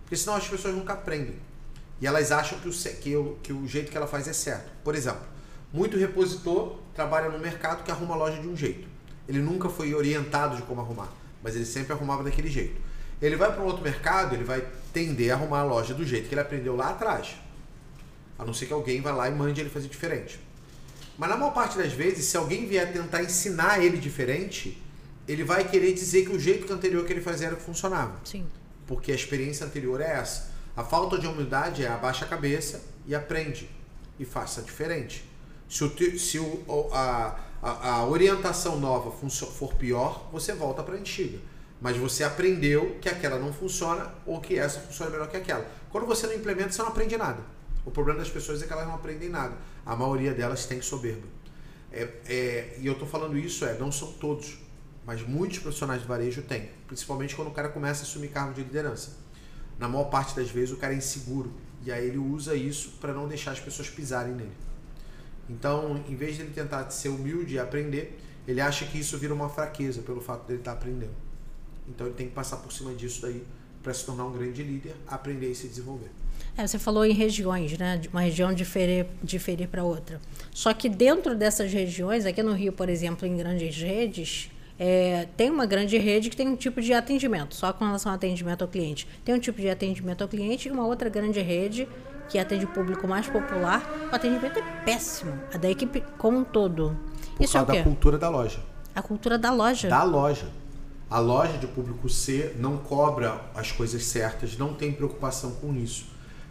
Porque 0.03 0.17
senão 0.17 0.37
as 0.37 0.47
pessoas 0.47 0.75
nunca 0.75 0.93
aprendem. 0.93 1.37
E 2.03 2.07
elas 2.07 2.33
acham 2.33 2.59
que 2.59 2.69
o, 2.69 2.73
que, 2.73 3.17
o, 3.17 3.39
que 3.41 3.53
o 3.53 3.69
jeito 3.69 3.89
que 3.89 3.97
ela 3.97 4.09
faz 4.09 4.27
é 4.27 4.33
certo. 4.33 4.73
Por 4.83 4.97
exemplo, 4.97 5.23
muito 5.73 5.97
repositor 5.97 6.77
trabalha 6.97 7.29
no 7.29 7.39
mercado 7.39 7.85
que 7.85 7.93
arruma 7.93 8.17
a 8.17 8.19
loja 8.19 8.43
de 8.43 8.49
um 8.49 8.57
jeito. 8.57 8.89
Ele 9.29 9.39
nunca 9.39 9.69
foi 9.69 9.95
orientado 9.95 10.57
de 10.57 10.63
como 10.63 10.81
arrumar, 10.81 11.13
mas 11.41 11.55
ele 11.55 11.65
sempre 11.65 11.93
arrumava 11.93 12.25
daquele 12.25 12.51
jeito. 12.51 12.75
Ele 13.23 13.37
vai 13.37 13.53
para 13.53 13.63
um 13.63 13.67
outro 13.67 13.85
mercado, 13.85 14.35
ele 14.35 14.43
vai 14.43 14.67
tender 14.93 15.31
a 15.31 15.35
arrumar 15.37 15.61
a 15.61 15.65
loja 15.65 15.95
do 15.95 16.05
jeito 16.05 16.29
que 16.29 16.35
ele 16.35 16.41
aprendeu 16.41 16.75
lá 16.75 16.91
atrás. 16.91 17.37
A 18.37 18.45
não 18.45 18.53
ser 18.53 18.67
que 18.67 18.73
alguém 18.73 19.01
vá 19.01 19.13
lá 19.13 19.29
e 19.29 19.33
mande 19.33 19.61
ele 19.61 19.71
fazer 19.71 19.87
diferente. 19.87 20.41
Mas 21.17 21.31
na 21.31 21.37
maior 21.37 21.55
parte 21.55 21.79
das 21.79 21.93
vezes, 21.93 22.25
se 22.25 22.37
alguém 22.37 22.67
vier 22.67 22.93
tentar 22.93 23.23
ensinar 23.23 23.79
ele 23.81 23.99
diferente, 23.99 24.83
ele 25.29 25.45
vai 25.45 25.69
querer 25.69 25.93
dizer 25.93 26.25
que 26.25 26.35
o 26.35 26.41
jeito 26.41 26.67
que 26.67 26.73
anterior 26.73 27.07
que 27.07 27.13
ele 27.13 27.21
fazia 27.21 27.47
era 27.47 27.55
que 27.55 27.63
funcionava. 27.63 28.21
Sim. 28.25 28.45
Porque 28.89 29.13
a 29.13 29.15
experiência 29.15 29.65
anterior 29.65 30.01
é 30.01 30.15
essa. 30.15 30.52
A 30.77 30.83
falta 30.83 31.19
de 31.19 31.27
humildade 31.27 31.85
é 31.85 31.89
abaixa 31.89 32.25
a 32.25 32.29
cabeça 32.29 32.83
e 33.07 33.15
aprende. 33.15 33.69
E 34.19 34.25
faça 34.25 34.63
diferente. 34.63 35.29
Se, 35.69 35.85
o, 35.85 36.19
se 36.19 36.39
o, 36.39 36.89
a, 36.93 37.39
a, 37.63 37.91
a 37.91 38.07
orientação 38.07 38.79
nova 38.79 39.11
for 39.11 39.75
pior, 39.75 40.29
você 40.33 40.53
volta 40.53 40.83
para 40.83 40.95
a 40.95 40.99
antiga. 40.99 41.39
Mas 41.81 41.97
você 41.97 42.23
aprendeu 42.25 42.97
que 43.01 43.09
aquela 43.09 43.39
não 43.39 43.53
funciona 43.53 44.15
ou 44.25 44.41
que 44.41 44.59
essa 44.59 44.81
funciona 44.81 45.11
melhor 45.11 45.29
que 45.29 45.37
aquela. 45.37 45.67
Quando 45.91 46.07
você 46.07 46.27
não 46.27 46.35
implementa, 46.35 46.73
você 46.73 46.83
não 46.83 46.89
aprende 46.89 47.17
nada. 47.17 47.43
O 47.85 47.91
problema 47.91 48.21
das 48.21 48.31
pessoas 48.31 48.63
é 48.63 48.67
que 48.67 48.73
elas 48.73 48.87
não 48.87 48.95
aprendem 48.95 49.29
nada. 49.29 49.57
A 49.85 49.97
maioria 49.97 50.33
delas 50.33 50.65
tem 50.67 50.81
soberba. 50.81 51.27
É, 51.91 52.09
é, 52.27 52.77
e 52.79 52.87
eu 52.87 52.95
estou 52.95 53.07
falando 53.07 53.37
isso, 53.37 53.65
é, 53.67 53.77
não 53.77 53.93
são 53.93 54.13
todos, 54.13 54.59
mas 55.05 55.21
muitos 55.27 55.59
profissionais 55.59 56.01
de 56.01 56.09
varejo 56.09 56.41
têm, 56.43 56.71
principalmente 56.87 57.35
quando 57.37 57.49
o 57.49 57.51
cara 57.51 57.69
começa 57.69 58.03
a 58.03 58.05
assumir 58.05 58.29
cargo 58.29 58.55
de 58.55 58.63
liderança. 58.63 59.22
Na 59.83 59.89
maior 59.89 60.05
parte 60.05 60.37
das 60.37 60.49
vezes 60.49 60.71
o 60.73 60.77
cara 60.77 60.95
é 60.95 60.97
inseguro 60.97 61.53
e 61.85 61.91
aí 61.91 62.07
ele 62.07 62.19
usa 62.19 62.55
isso 62.55 62.91
para 63.01 63.13
não 63.13 63.27
deixar 63.27 63.51
as 63.51 63.59
pessoas 63.59 63.91
pisarem 63.91 64.33
nele. 64.33 64.53
Então, 65.51 66.01
em 66.09 66.15
vez 66.15 66.37
de 66.37 66.43
ele 66.43 66.53
tentar 66.53 66.89
ser 66.91 67.09
humilde 67.09 67.57
e 67.57 67.59
aprender, 67.59 68.17
ele 68.47 68.61
acha 68.61 68.85
que 68.85 69.01
isso 69.01 69.19
vira 69.19 69.35
uma 69.35 69.49
fraqueza 69.49 70.01
pelo 70.01 70.21
fato 70.21 70.47
dele 70.47 70.61
estar 70.61 70.71
aprendendo. 70.71 71.11
Então 71.89 72.07
ele 72.07 72.15
tem 72.15 72.29
que 72.29 72.33
passar 72.33 72.59
por 72.59 72.73
cima 72.73 72.95
disso 72.95 73.23
daí 73.23 73.43
para 73.83 73.93
se 73.93 74.07
tornar 74.07 74.25
um 74.25 74.31
grande 74.31 74.63
líder, 74.63 74.95
aprender 75.05 75.51
e 75.51 75.55
se 75.57 75.67
desenvolver. 75.67 76.13
É, 76.57 76.65
você 76.65 76.79
falou 76.79 77.05
em 77.05 77.13
regiões, 77.13 77.77
né? 77.77 77.97
De 77.97 78.07
uma 78.07 78.21
região 78.21 78.55
diferir, 78.55 79.09
diferir 79.21 79.67
para 79.67 79.83
outra. 79.83 80.21
Só 80.53 80.73
que 80.73 80.89
dentro 80.89 81.35
dessas 81.35 81.73
regiões, 81.73 82.25
aqui 82.25 82.41
no 82.41 82.53
Rio, 82.53 82.73
por 82.73 82.89
exemplo, 82.89 83.27
em 83.27 83.37
grandes 83.37 83.77
redes, 83.77 84.49
é, 84.79 85.29
tem 85.37 85.51
uma 85.51 85.67
grande 85.67 85.97
rede 85.99 86.31
que 86.31 86.37
tem 86.37 86.49
um 86.49 86.57
tipo 86.57 86.81
de 86.81 86.93
atendimento, 86.93 87.55
só 87.55 87.73
com 87.73 87.85
relação 87.85 88.11
ao 88.11 88.17
atendimento 88.17 88.63
ao 88.63 88.69
cliente. 88.69 89.07
Tem 89.25 89.35
um 89.35 89.39
tipo 89.39 89.61
de 89.61 89.69
atendimento 89.69 90.23
ao 90.23 90.29
cliente 90.29 90.69
e 90.69 90.71
uma 90.71 90.87
outra 90.87 91.09
grande 91.09 91.41
rede 91.41 91.89
que 92.29 92.39
atende 92.39 92.65
o 92.65 92.69
público 92.69 93.07
mais 93.07 93.29
popular. 93.29 93.83
O 94.11 94.15
atendimento 94.15 94.59
é 94.59 94.63
péssimo, 94.85 95.39
a 95.53 95.59
da 95.59 95.71
equipe 95.71 96.03
como 96.19 96.39
um 96.39 96.45
todo. 96.45 96.97
Por 97.37 97.45
Isso 97.45 97.57
é 97.57 97.61
o 97.61 97.67
causa 97.67 97.79
da 97.79 97.85
quê? 97.85 97.85
cultura 97.85 98.19
da 98.19 98.29
loja. 98.29 98.61
A 98.95 99.03
cultura 99.03 99.39
da 99.39 99.53
loja. 99.53 99.89
Da 99.89 100.03
loja. 100.03 100.47
A 101.11 101.19
loja 101.19 101.59
de 101.59 101.67
público 101.67 102.09
C 102.09 102.55
não 102.59 102.79
cobra 102.79 103.41
as 103.55 103.71
coisas 103.71 104.03
certas, 104.05 104.57
não 104.57 104.73
tem 104.73 104.93
preocupação 104.93 105.53
com 105.53 105.75
isso. 105.75 106.07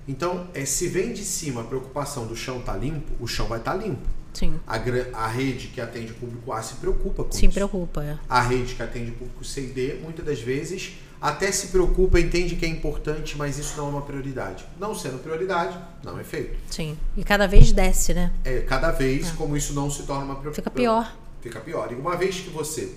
Então, 0.08 0.48
é, 0.54 0.66
se 0.66 0.88
vem 0.88 1.14
de 1.14 1.24
cima 1.24 1.62
a 1.62 1.64
preocupação 1.64 2.28
do 2.28 2.36
chão 2.36 2.62
tá 2.62 2.76
limpo, 2.76 3.12
o 3.20 3.28
chão 3.28 3.48
vai 3.48 3.60
estar 3.60 3.74
limpo. 3.76 4.08
Sim. 4.34 4.60
A, 4.66 4.76
a 5.24 5.28
rede 5.28 5.68
que 5.68 5.82
atende 5.82 6.12
o 6.14 6.16
público 6.16 6.52
A 6.54 6.62
se 6.62 6.76
preocupa 6.76 7.24
com 7.24 7.32
Se 7.32 7.46
isso. 7.46 7.54
preocupa. 7.54 8.04
é. 8.04 8.18
A 8.30 8.42
rede 8.42 8.76
que 8.76 8.82
atende 8.84 9.12
o 9.12 9.14
público 9.16 9.44
C 9.44 9.62
e 9.62 9.68
D, 9.68 10.00
muitas 10.02 10.26
das 10.26 10.40
vezes, 10.40 10.94
até 11.20 11.52
se 11.52 11.68
preocupa, 11.68 12.20
entende 12.20 12.56
que 12.56 12.66
é 12.66 12.70
importante, 12.70 13.38
mas 13.38 13.58
isso 13.60 13.76
não 13.78 13.88
é 13.88 13.90
uma 13.90 14.02
prioridade. 14.02 14.66
Não 14.80 14.96
sendo 14.96 15.22
prioridade, 15.22 15.78
não 16.04 16.20
é 16.20 16.24
feito. 16.24 16.58
Sim. 16.70 16.98
E 17.16 17.24
cada 17.24 17.48
vez 17.48 17.72
desce, 17.72 18.14
né? 18.14 18.32
É, 18.44 18.62
cada 18.62 18.90
vez, 18.92 19.32
como 19.32 19.56
isso 19.58 19.74
não 19.74 19.90
se 19.92 20.04
torna 20.04 20.24
uma 20.26 20.36
preocupação. 20.36 20.64
Fica 20.64 20.72
pior. 20.72 21.16
Fica 21.42 21.60
pior. 21.60 21.92
E 21.92 21.96
uma 21.96 22.16
vez 22.16 22.40
que 22.40 22.50
você 22.50 22.96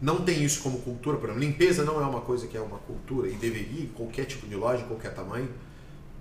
não 0.00 0.22
tem 0.22 0.42
isso 0.42 0.62
como 0.62 0.78
cultura, 0.80 1.16
por 1.18 1.28
exemplo, 1.28 1.44
limpeza 1.46 1.84
não 1.84 2.00
é 2.02 2.06
uma 2.06 2.20
coisa 2.22 2.46
que 2.46 2.56
é 2.56 2.60
uma 2.60 2.78
cultura 2.78 3.28
e 3.28 3.32
deveria, 3.34 3.84
em 3.84 3.88
qualquer 3.88 4.24
tipo 4.24 4.46
de 4.46 4.54
loja, 4.56 4.82
qualquer 4.84 5.14
tamanho, 5.14 5.48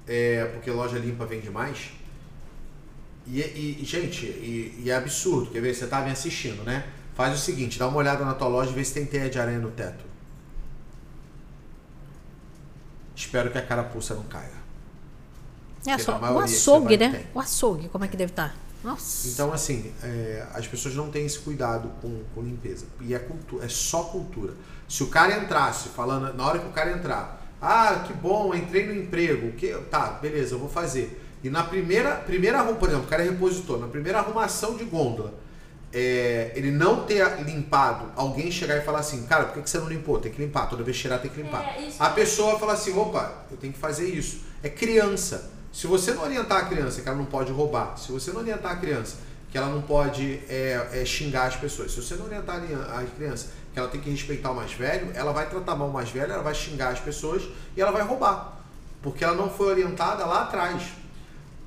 é, 0.08 0.46
porque 0.53 0.69
loja 0.69 0.98
limpa 0.98 1.25
vende 1.25 1.50
mais. 1.50 1.91
E, 3.32 3.78
e- 3.82 3.86
gente, 3.86 4.26
e, 4.26 4.82
e 4.84 4.90
é 4.90 4.96
absurdo. 4.96 5.52
Quer 5.52 5.62
ver? 5.62 5.74
Você 5.74 5.86
tá 5.88 6.02
me 6.02 6.12
assistindo, 6.12 6.64
né? 6.64 6.88
Faz 7.14 7.36
o 7.36 7.38
seguinte, 7.38 7.78
dá 7.78 7.88
uma 7.88 7.98
olhada 7.98 8.26
na 8.26 8.34
tua 8.34 8.48
loja 8.48 8.72
e 8.72 8.74
vê 8.74 8.84
se 8.84 8.94
tem 8.94 9.06
teia 9.06 9.30
de 9.30 9.38
aranha 9.38 9.60
no 9.60 9.70
teto. 9.72 10.04
Espero 13.16 13.52
que 13.52 13.58
a 13.58 13.62
carapuça 13.62 14.16
não 14.16 14.24
caia. 14.24 14.60
É 15.86 15.98
só, 15.98 16.18
o 16.20 16.40
açougue, 16.40 16.98
né? 16.98 17.10
tem. 17.10 17.28
O 17.34 17.40
açougue, 17.40 17.90
como 17.90 18.06
é 18.06 18.08
que 18.08 18.18
deve 18.18 18.32
estar? 18.32 18.56
Nossa. 18.84 19.28
Então, 19.28 19.52
assim, 19.52 19.92
é, 20.02 20.48
as 20.54 20.66
pessoas 20.68 20.96
não 20.96 21.12
têm 21.12 21.26
esse 21.26 21.40
cuidado 21.40 21.90
com, 22.02 22.24
com 22.34 22.42
limpeza. 22.42 22.86
E 23.02 23.14
é, 23.14 23.20
cultu 23.20 23.62
é 23.62 23.68
só 23.68 24.04
cultura. 24.04 24.54
Se 24.88 25.04
o 25.04 25.08
cara 25.08 25.38
entrasse 25.38 25.90
falando, 25.90 26.34
na 26.34 26.46
hora 26.46 26.60
que 26.60 26.68
o 26.68 26.72
cara 26.72 26.92
entrar, 26.94 27.46
ah, 27.62 28.06
que 28.08 28.14
bom, 28.14 28.56
entrei 28.56 28.88
no 28.88 28.94
emprego, 28.94 29.52
que, 29.54 29.74
tá, 29.92 30.12
beleza, 30.12 30.56
eu 30.56 30.60
vou 30.60 30.70
fazer. 30.70 31.29
E 31.43 31.50
na 31.50 31.63
primeira, 31.63 32.15
primeira 32.15 32.63
por 32.63 32.89
exemplo, 32.89 33.05
o 33.05 33.10
cara 33.10 33.24
é 33.24 33.29
repositor, 33.29 33.79
na 33.79 33.88
primeira 33.88 34.19
arrumação 34.19 34.75
de 34.75 34.84
gôndola, 34.84 35.34
é, 35.91 36.51
ele 36.55 36.69
não 36.69 37.05
ter 37.05 37.25
limpado, 37.43 38.12
alguém 38.15 38.51
chegar 38.51 38.77
e 38.77 38.81
falar 38.81 39.00
assim, 39.00 39.25
cara, 39.25 39.46
por 39.46 39.55
que, 39.55 39.62
que 39.63 39.69
você 39.69 39.79
não 39.79 39.88
limpou? 39.88 40.19
Tem 40.19 40.31
que 40.31 40.41
limpar, 40.41 40.67
toda 40.67 40.84
vez 40.84 40.98
que 40.98 41.03
cheirar 41.03 41.19
tem 41.19 41.31
que 41.31 41.41
limpar. 41.41 41.63
É, 41.63 41.89
a 41.98 42.10
pessoa 42.10 42.60
fala 42.60 42.74
assim, 42.74 42.96
opa, 42.98 43.46
eu 43.50 43.58
tenho 43.58 43.74
que 43.74 43.79
fazer 43.79 44.08
isso. 44.08 44.41
É 44.62 44.69
criança. 44.69 45.51
Se 45.72 45.88
você 45.88 46.13
não 46.13 46.24
orientar 46.24 46.60
a 46.60 46.65
criança 46.65 47.01
que 47.01 47.08
ela 47.08 47.17
não 47.17 47.25
pode 47.25 47.51
roubar, 47.51 47.98
se 47.98 48.12
você 48.12 48.31
não 48.31 48.41
orientar 48.41 48.72
a 48.72 48.75
criança 48.75 49.17
que 49.51 49.58
ela 49.58 49.67
não 49.67 49.81
pode 49.81 50.41
é, 50.48 50.89
é, 50.93 51.05
xingar 51.05 51.48
as 51.48 51.55
pessoas, 51.55 51.91
se 51.91 52.01
você 52.01 52.15
não 52.15 52.25
orientar 52.25 52.58
a 52.58 53.03
criança 53.03 53.48
que 53.74 53.79
ela 53.79 53.88
tem 53.88 54.00
que 54.00 54.10
respeitar 54.10 54.51
o 54.51 54.55
mais 54.55 54.74
velho, 54.74 55.12
ela 55.15 55.31
vai 55.31 55.50
tratar 55.50 55.75
mal 55.75 55.89
o 55.89 55.93
mais 55.93 56.10
velho, 56.10 56.31
ela 56.31 56.43
vai 56.43 56.53
xingar 56.53 56.89
as 56.89 57.00
pessoas 57.00 57.43
e 57.75 57.81
ela 57.81 57.91
vai 57.91 58.03
roubar. 58.03 58.60
Porque 59.01 59.24
ela 59.24 59.36
não 59.36 59.50
foi 59.50 59.67
orientada 59.67 60.25
lá 60.25 60.43
atrás. 60.43 60.84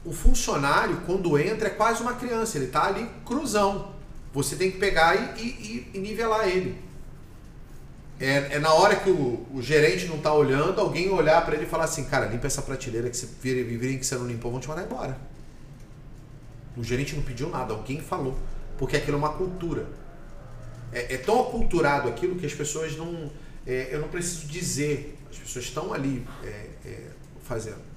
O 0.04 0.12
funcionário, 0.12 1.02
quando 1.06 1.38
entra, 1.38 1.68
é 1.68 1.70
quase 1.70 2.02
uma 2.02 2.14
criança, 2.14 2.58
ele 2.58 2.66
está 2.66 2.86
ali 2.86 3.08
cruzão. 3.24 3.92
Você 4.34 4.56
tem 4.56 4.70
que 4.70 4.78
pegar 4.78 5.14
e, 5.38 5.42
e- 5.42 5.90
e 5.94 5.98
nivelar 5.98 6.48
ele. 6.48 6.76
É, 8.18 8.54
é 8.54 8.58
na 8.58 8.72
hora 8.72 8.96
que 8.96 9.10
o, 9.10 9.46
o 9.52 9.60
gerente 9.60 10.06
não 10.06 10.18
tá 10.18 10.32
olhando, 10.32 10.80
alguém 10.80 11.10
olhar 11.10 11.44
para 11.44 11.54
ele 11.56 11.64
e 11.64 11.68
falar 11.68 11.84
assim, 11.84 12.04
cara, 12.04 12.26
limpa 12.26 12.46
essa 12.46 12.62
prateleira 12.62 13.10
que 13.10 13.16
você 13.16 13.26
virem 13.42 13.98
que 13.98 14.06
você 14.06 14.14
não 14.16 14.26
limpou, 14.26 14.50
vão 14.50 14.60
te 14.60 14.68
mandar 14.68 14.84
embora. 14.84 15.18
O 16.76 16.82
gerente 16.82 17.14
não 17.14 17.22
pediu 17.22 17.48
nada, 17.50 17.72
alguém 17.74 18.00
falou. 18.00 18.36
Porque 18.78 18.96
aquilo 18.96 19.16
é 19.16 19.18
uma 19.18 19.32
cultura. 19.34 19.86
É, 20.92 21.14
é 21.14 21.18
tão 21.18 21.40
aculturado 21.40 22.08
aquilo 22.08 22.36
que 22.36 22.46
as 22.46 22.54
pessoas 22.54 22.96
não. 22.96 23.30
é, 23.66 23.88
eu 23.92 24.00
não 24.00 24.08
preciso 24.08 24.46
dizer. 24.46 25.18
As 25.30 25.38
pessoas 25.38 25.64
estão 25.66 25.92
ali 25.92 26.26
é, 26.42 26.66
é, 26.86 27.06
fazendo. 27.44 27.91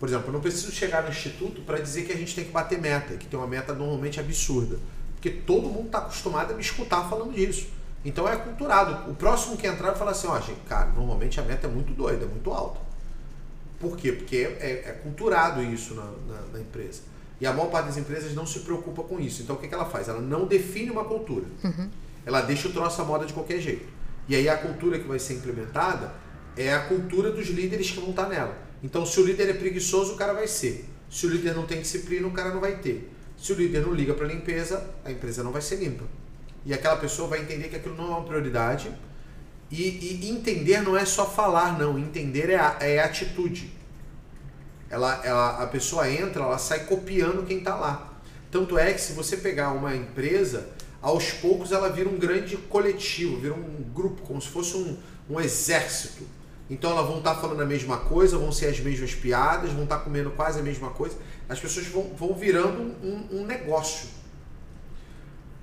Por 0.00 0.08
exemplo, 0.08 0.28
eu 0.28 0.32
não 0.32 0.40
preciso 0.40 0.72
chegar 0.72 1.02
no 1.04 1.10
instituto 1.10 1.60
para 1.60 1.78
dizer 1.78 2.04
que 2.06 2.12
a 2.12 2.16
gente 2.16 2.34
tem 2.34 2.44
que 2.44 2.50
bater 2.50 2.80
meta, 2.80 3.14
que 3.16 3.26
tem 3.26 3.38
uma 3.38 3.46
meta 3.46 3.72
normalmente 3.74 4.18
absurda. 4.18 4.78
Porque 5.14 5.30
todo 5.30 5.68
mundo 5.68 5.86
está 5.86 5.98
acostumado 5.98 6.52
a 6.52 6.54
me 6.56 6.62
escutar 6.62 7.08
falando 7.08 7.32
disso. 7.34 7.68
Então 8.04 8.26
é 8.26 8.34
culturado. 8.34 9.10
O 9.10 9.14
próximo 9.14 9.56
que 9.58 9.66
entrar 9.66 9.90
vai 9.90 9.98
falar 9.98 10.12
assim, 10.12 10.26
ó, 10.26 10.40
gente, 10.40 10.60
cara, 10.66 10.86
normalmente 10.96 11.38
a 11.38 11.42
meta 11.42 11.66
é 11.66 11.70
muito 11.70 11.92
doida, 11.92 12.24
é 12.24 12.28
muito 12.28 12.50
alta. 12.50 12.80
Por 13.78 13.96
quê? 13.96 14.12
Porque 14.12 14.36
é, 14.58 14.84
é 14.88 14.92
culturado 15.02 15.62
isso 15.62 15.94
na, 15.94 16.04
na- 16.04 16.42
na 16.54 16.60
empresa. 16.60 17.02
E 17.40 17.46
a 17.46 17.52
maior 17.52 17.70
parte 17.70 17.86
das 17.86 17.96
empresas 17.98 18.34
não 18.34 18.46
se 18.46 18.60
preocupa 18.60 19.02
com 19.02 19.20
isso. 19.20 19.42
Então 19.42 19.56
o 19.56 19.58
que, 19.58 19.68
que 19.68 19.74
ela 19.74 19.84
faz? 19.86 20.08
Ela 20.08 20.20
não 20.20 20.46
define 20.46 20.90
uma 20.90 21.04
cultura. 21.04 21.44
Ela 22.24 22.40
deixa 22.42 22.68
o 22.68 22.72
troço 22.72 23.00
à 23.00 23.04
moda 23.04 23.24
de 23.26 23.32
qualquer 23.34 23.60
jeito. 23.60 23.86
E 24.28 24.34
aí 24.36 24.48
a 24.48 24.56
cultura 24.56 24.98
que 24.98 25.06
vai 25.08 25.18
ser 25.18 25.34
implementada 25.34 26.12
é 26.56 26.72
a 26.72 26.80
cultura 26.80 27.30
dos 27.30 27.48
líderes 27.48 27.90
que 27.90 28.00
vão 28.00 28.10
estar 28.10 28.28
nela. 28.28 28.56
Então 28.82 29.04
se 29.04 29.20
o 29.20 29.24
líder 29.26 29.50
é 29.50 29.52
preguiçoso, 29.52 30.14
o 30.14 30.16
cara 30.16 30.32
vai 30.32 30.46
ser. 30.46 30.86
Se 31.10 31.26
o 31.26 31.30
líder 31.30 31.54
não 31.54 31.66
tem 31.66 31.80
disciplina, 31.80 32.26
o 32.26 32.30
cara 32.30 32.50
não 32.54 32.60
vai 32.60 32.76
ter. 32.78 33.10
Se 33.36 33.52
o 33.52 33.56
líder 33.56 33.80
não 33.82 33.92
liga 33.92 34.14
para 34.14 34.26
limpeza, 34.26 34.88
a 35.04 35.10
empresa 35.10 35.42
não 35.42 35.50
vai 35.52 35.62
ser 35.62 35.76
limpa. 35.76 36.04
E 36.64 36.72
aquela 36.74 36.96
pessoa 36.96 37.26
vai 37.28 37.40
entender 37.40 37.68
que 37.68 37.76
aquilo 37.76 37.96
não 37.96 38.04
é 38.04 38.08
uma 38.16 38.24
prioridade. 38.24 38.90
E, 39.70 40.20
e 40.22 40.30
entender 40.30 40.82
não 40.82 40.96
é 40.96 41.04
só 41.04 41.24
falar, 41.28 41.78
não. 41.78 41.98
Entender 41.98 42.50
é, 42.50 42.56
a- 42.56 42.76
é 42.80 42.98
atitude. 43.00 43.72
Ela, 44.88 45.20
ela, 45.24 45.62
a 45.62 45.66
pessoa 45.66 46.10
entra, 46.10 46.42
ela 46.42 46.58
sai 46.58 46.84
copiando 46.84 47.46
quem 47.46 47.58
está 47.58 47.76
lá. 47.76 48.20
Tanto 48.50 48.76
é 48.78 48.92
que 48.92 49.00
se 49.00 49.12
você 49.12 49.36
pegar 49.36 49.70
uma 49.72 49.94
empresa, 49.94 50.68
aos 51.00 51.30
poucos 51.30 51.70
ela 51.72 51.88
vira 51.88 52.08
um 52.08 52.18
grande 52.18 52.56
coletivo, 52.56 53.38
vira 53.38 53.54
um 53.54 53.82
grupo, 53.94 54.22
como 54.22 54.40
se 54.42 54.48
fosse 54.48 54.76
um, 54.76 54.96
um 55.28 55.40
exército. 55.40 56.24
Então 56.70 56.92
elas 56.92 57.06
vão 57.06 57.18
estar 57.18 57.34
falando 57.34 57.60
a 57.62 57.66
mesma 57.66 57.96
coisa, 57.98 58.38
vão 58.38 58.52
ser 58.52 58.66
as 58.66 58.78
mesmas 58.78 59.12
piadas, 59.12 59.72
vão 59.72 59.82
estar 59.82 59.98
comendo 59.98 60.30
quase 60.30 60.60
a 60.60 60.62
mesma 60.62 60.90
coisa. 60.90 61.16
As 61.48 61.58
pessoas 61.58 61.86
vão, 61.88 62.14
vão 62.16 62.32
virando 62.34 62.80
um, 63.02 63.26
um 63.40 63.44
negócio. 63.44 64.08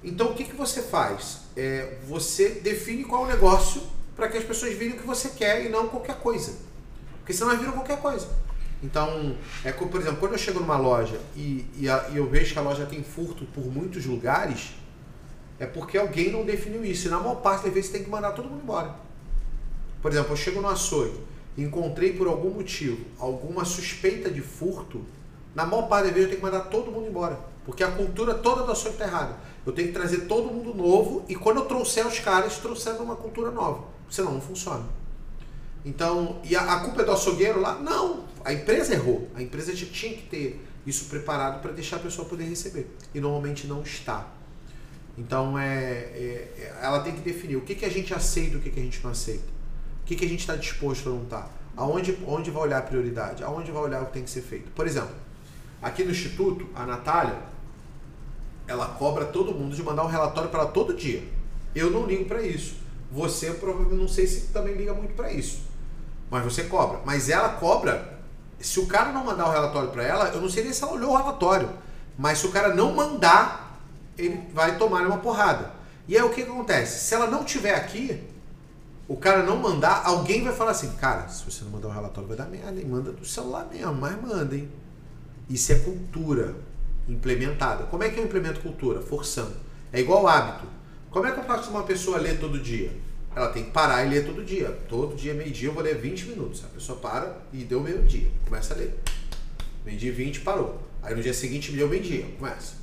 Então 0.04 0.32
o 0.32 0.36
que, 0.36 0.44
que 0.44 0.56
você 0.56 0.82
faz? 0.82 1.42
É, 1.56 1.98
você 2.08 2.50
define 2.50 3.04
qual 3.06 3.24
é 3.24 3.26
o 3.26 3.30
negócio 3.30 3.82
para 4.16 4.28
que 4.28 4.38
as 4.38 4.44
pessoas 4.44 4.74
virem 4.74 4.96
o 4.96 5.00
que 5.00 5.08
você 5.08 5.30
quer 5.30 5.66
e 5.66 5.70
não 5.70 5.88
qualquer 5.88 6.18
coisa. 6.20 6.54
Porque 7.20 7.34
senão 7.34 7.50
elas 7.50 7.62
viram 7.62 7.74
qualquer 7.74 8.00
coisa. 8.02 8.28
Então, 8.84 9.36
é 9.64 9.72
por 9.72 10.00
exemplo, 10.00 10.18
quando 10.18 10.34
eu 10.34 10.38
chego 10.38 10.60
numa 10.60 10.78
loja 10.78 11.20
e, 11.36 11.66
e, 11.78 11.90
a- 11.90 12.10
e 12.12 12.18
eu 12.18 12.28
vejo 12.30 12.54
que 12.54 12.60
a 12.60 12.62
loja 12.62 12.86
tem 12.86 13.02
furto 13.02 13.46
por 13.46 13.66
muitos 13.66 14.06
lugares, 14.06 14.76
é 15.58 15.66
porque 15.66 15.98
alguém 15.98 16.32
não 16.32 16.46
definiu 16.46 16.86
isso. 16.86 17.08
E 17.08 17.10
na 17.10 17.18
maior 17.20 17.36
parte 17.36 17.64
das 17.64 17.74
vezes 17.74 17.90
tem 17.92 18.04
que 18.04 18.10
mandar 18.10 18.34
todo 18.34 18.48
mundo 18.50 18.62
embora. 18.62 19.07
Por 20.01 20.12
exemplo, 20.12 20.34
eu 20.34 20.38
chego 20.38 20.62
no 20.62 20.68
açougue 20.68 21.27
encontrei 21.58 22.13
por 22.13 22.27
algum 22.27 22.51
motivo 22.51 23.04
alguma 23.18 23.66
suspeita 23.66 24.30
de 24.30 24.42
furto, 24.42 25.04
na 25.56 25.66
maior 25.66 25.88
parte 25.88 26.10
eu 26.10 26.13
tenho 26.13 26.30
que 26.30 26.42
mandar 26.42 26.62
todo 26.62 26.92
mundo 26.92 27.08
embora. 27.08 27.39
Porque 27.66 27.84
a 27.84 27.92
cultura 27.92 28.36
toda 28.36 28.63
do 28.63 28.72
açougue 28.72 28.94
está 28.94 29.06
errada. 29.06 29.36
Eu 29.66 29.74
tenho 29.74 29.88
que 29.88 29.94
trazer 29.94 30.22
todo 30.22 30.54
mundo 30.54 30.74
novo 30.74 31.25
e 31.27 31.36
quando 31.36 31.58
eu 31.58 31.66
trouxer 31.66 32.06
os 32.06 32.20
caras, 32.20 32.58
trouxendo 32.58 33.04
uma 33.04 33.16
cultura 33.16 33.51
nova. 33.51 33.84
Senão 34.10 34.34
não 34.34 34.42
funciona. 34.42 34.86
Então, 35.84 36.39
e 36.44 36.56
a, 36.56 36.62
a 36.62 36.80
culpa 36.82 37.01
é 37.01 37.06
do 37.06 37.12
açougueiro 37.12 37.60
lá? 37.60 37.77
Não, 37.80 38.25
a 38.46 38.54
empresa 38.54 38.94
errou. 38.94 39.27
A 39.36 39.42
empresa 39.42 39.74
tinha 39.74 40.13
que 40.13 40.24
ter 40.27 40.66
isso 40.86 41.06
preparado 41.06 41.62
para 41.62 41.72
deixar 41.72 41.98
a 41.98 42.00
pessoa 42.00 42.27
poder 42.27 42.46
receber. 42.46 42.88
E 43.13 43.20
normalmente 43.20 43.68
não 43.68 43.82
está. 43.82 44.27
Então, 45.18 45.58
é, 45.58 45.68
é- 45.68 46.54
é- 46.58 46.80
ela 46.82 47.00
tem 47.00 47.13
que 47.13 47.22
definir 47.22 47.58
o 47.58 47.62
que, 47.62 47.75
que 47.75 47.84
a 47.84 47.89
gente 47.89 48.13
aceita 48.13 48.54
e 48.54 48.58
o 48.58 48.62
que, 48.62 48.70
que 48.70 48.80
a 48.80 48.84
gente 48.84 49.04
não 49.04 49.12
aceita. 49.12 49.57
Que, 50.08 50.16
que 50.16 50.26
a 50.26 50.28
gente 50.28 50.40
está 50.40 50.56
disposto 50.56 51.10
a 51.10 51.12
não 51.12 51.24
estar. 51.24 51.52
Aonde, 51.76 52.18
onde 52.26 52.50
vai 52.50 52.64
olhar 52.64 52.80
a 52.80 52.82
prioridade? 52.82 53.44
Aonde 53.44 53.72
vai 53.72 53.84
olhar 53.84 54.02
o 54.02 54.08
que 54.08 54.14
tem 54.14 54.24
que 54.24 54.30
ser 54.30 54.42
feito? 54.42 54.72
Por 54.72 54.88
exemplo, 54.88 55.14
aqui 55.80 56.04
no 56.04 56.10
Instituto, 56.10 56.66
a 56.74 56.86
Natália, 56.86 57.38
ela 58.68 58.88
cobra 58.88 59.26
todo 59.26 59.54
mundo 59.54 59.76
de 59.76 59.84
mandar 59.84 60.04
um 60.04 60.08
relatório 60.08 60.50
para 60.50 60.66
todo 60.66 60.94
dia. 60.94 61.24
Eu 61.76 61.92
não 61.92 62.06
ligo 62.06 62.26
para 62.26 62.42
isso. 62.42 62.78
Você 63.12 63.52
provavelmente 63.52 64.00
não 64.00 64.08
sei 64.08 64.26
se 64.26 64.48
também 64.48 64.74
liga 64.74 64.94
muito 64.94 65.14
para 65.14 65.32
isso. 65.32 65.62
Mas 66.32 66.44
você 66.44 66.64
cobra. 66.64 67.00
Mas 67.06 67.30
ela 67.30 67.50
cobra. 67.50 68.18
Se 68.60 68.80
o 68.80 68.88
cara 68.88 69.12
não 69.12 69.24
mandar 69.24 69.48
o 69.48 69.52
relatório 69.52 69.90
para 69.90 70.04
ela, 70.04 70.30
eu 70.30 70.42
não 70.42 70.50
sei 70.50 70.64
nem 70.64 70.74
se 70.74 70.84
ela 70.84 70.94
olhou 70.94 71.12
o 71.12 71.18
relatório. 71.18 71.70
Mas 72.18 72.40
se 72.40 72.48
o 72.48 72.52
cara 72.52 72.74
não 72.74 72.94
mandar, 72.94 73.80
ele 74.18 74.42
vai 74.54 74.78
tomar 74.78 75.06
uma 75.06 75.20
porrada. 75.20 75.72
E 76.08 76.18
aí 76.18 76.24
o 76.24 76.30
que 76.32 76.42
acontece? 76.42 77.08
Se 77.08 77.14
ela 77.14 77.28
não 77.28 77.44
tiver 77.44 77.76
aqui, 77.76 78.24
o 79.08 79.16
cara 79.16 79.44
não 79.44 79.58
mandar, 79.58 80.04
alguém 80.06 80.44
vai 80.44 80.54
falar 80.54 80.72
assim, 80.72 80.92
cara, 80.98 81.30
se 81.30 81.46
você 81.46 81.64
não 81.64 81.72
mandar 81.72 81.88
o 81.88 81.92
relatório 81.92 82.28
vai 82.28 82.38
dar 82.38 82.46
merda, 82.46 82.80
hein? 82.80 82.86
Manda 82.86 83.12
do 83.12 83.26
celular 83.26 83.68
mesmo, 83.72 83.94
mas 83.94 84.22
manda, 84.22 84.56
hein? 84.56 84.70
Isso 85.50 85.72
é 85.72 85.76
cultura 85.76 86.56
implementada. 87.08 87.86
Como 87.86 88.04
é 88.04 88.10
que 88.10 88.20
eu 88.20 88.26
implemento 88.26 88.60
cultura? 88.60 89.02
Forçando. 89.02 89.56
É 89.94 90.02
igual 90.02 90.28
hábito. 90.28 90.68
Como 91.10 91.26
é 91.26 91.32
que 91.32 91.40
eu 91.40 91.44
faço 91.46 91.70
uma 91.70 91.84
pessoa 91.84 92.18
ler 92.18 92.38
todo 92.38 92.60
dia? 92.60 92.92
Ela 93.34 93.48
tem 93.50 93.64
que 93.64 93.72
parar 93.72 94.04
e 94.04 94.10
ler 94.10 94.26
todo 94.26 94.44
dia. 94.44 94.72
Todo 94.90 95.16
dia, 95.16 95.34
meio-dia, 95.34 95.70
eu 95.70 95.74
vou 95.74 95.84
ler 95.84 95.96
20 95.96 96.26
minutos. 96.26 96.64
A 96.66 96.68
pessoa 96.68 97.00
para 97.00 97.38
e 97.54 97.64
deu 97.64 97.80
meio-dia. 97.80 98.30
Começa 98.44 98.74
a 98.74 98.78
ler. 98.78 99.00
Meio-dia 99.86 100.10
e 100.10 100.14
20, 100.14 100.42
parou. 100.42 100.82
Aí 101.02 101.16
no 101.16 101.22
dia 101.22 101.34
seguinte, 101.34 101.72
deu 101.72 101.88
meio-dia. 101.88 102.26
Começa. 102.38 102.74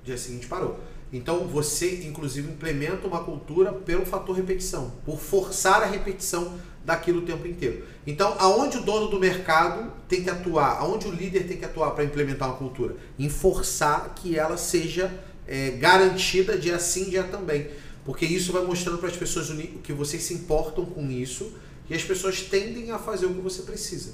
No 0.00 0.04
dia 0.04 0.18
seguinte, 0.18 0.46
parou. 0.48 0.78
Então 1.12 1.46
você, 1.46 2.06
inclusive, 2.06 2.50
implementa 2.50 3.06
uma 3.06 3.22
cultura 3.22 3.72
pelo 3.72 4.06
fator 4.06 4.34
repetição, 4.34 4.92
por 5.04 5.18
forçar 5.18 5.82
a 5.82 5.86
repetição 5.86 6.58
daquilo 6.84 7.20
o 7.20 7.22
tempo 7.22 7.46
inteiro. 7.46 7.84
Então, 8.06 8.34
aonde 8.38 8.78
o 8.78 8.82
dono 8.82 9.08
do 9.08 9.20
mercado 9.20 9.92
tem 10.08 10.22
que 10.22 10.30
atuar, 10.30 10.78
aonde 10.78 11.06
o 11.06 11.10
líder 11.10 11.46
tem 11.46 11.56
que 11.56 11.64
atuar 11.64 11.92
para 11.92 12.04
implementar 12.04 12.48
uma 12.48 12.56
cultura? 12.56 12.96
Em 13.18 13.28
forçar 13.28 14.14
que 14.14 14.36
ela 14.36 14.56
seja 14.56 15.12
é, 15.46 15.72
garantida 15.72 16.56
dia 16.56 16.78
sim, 16.78 17.10
dia 17.10 17.24
também. 17.24 17.68
Porque 18.04 18.24
isso 18.24 18.52
vai 18.52 18.64
mostrando 18.64 18.98
para 18.98 19.08
as 19.08 19.16
pessoas 19.16 19.48
que 19.82 19.92
vocês 19.92 20.22
se 20.22 20.34
importam 20.34 20.84
com 20.84 21.08
isso 21.10 21.52
e 21.88 21.94
as 21.94 22.02
pessoas 22.02 22.40
tendem 22.40 22.90
a 22.90 22.98
fazer 22.98 23.26
o 23.26 23.34
que 23.34 23.40
você 23.40 23.62
precisa. 23.62 24.12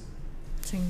Sim. 0.62 0.82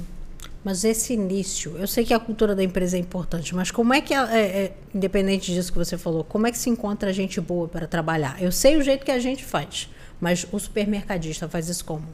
Mas 0.64 0.84
esse 0.84 1.12
início, 1.12 1.76
eu 1.78 1.86
sei 1.86 2.04
que 2.04 2.12
a 2.12 2.18
cultura 2.18 2.54
da 2.54 2.62
empresa 2.62 2.96
é 2.96 3.00
importante, 3.00 3.54
mas 3.54 3.70
como 3.70 3.94
é 3.94 4.00
que, 4.00 4.12
é, 4.12 4.18
é, 4.18 4.76
independente 4.94 5.52
disso 5.52 5.72
que 5.72 5.78
você 5.78 5.96
falou, 5.96 6.24
como 6.24 6.46
é 6.46 6.50
que 6.50 6.58
se 6.58 6.68
encontra 6.68 7.12
gente 7.12 7.40
boa 7.40 7.68
para 7.68 7.86
trabalhar? 7.86 8.42
Eu 8.42 8.50
sei 8.50 8.76
o 8.76 8.82
jeito 8.82 9.04
que 9.04 9.12
a 9.12 9.20
gente 9.20 9.44
faz, 9.44 9.88
mas 10.20 10.46
o 10.50 10.58
supermercadista 10.58 11.48
faz 11.48 11.68
isso 11.68 11.84
como? 11.84 12.06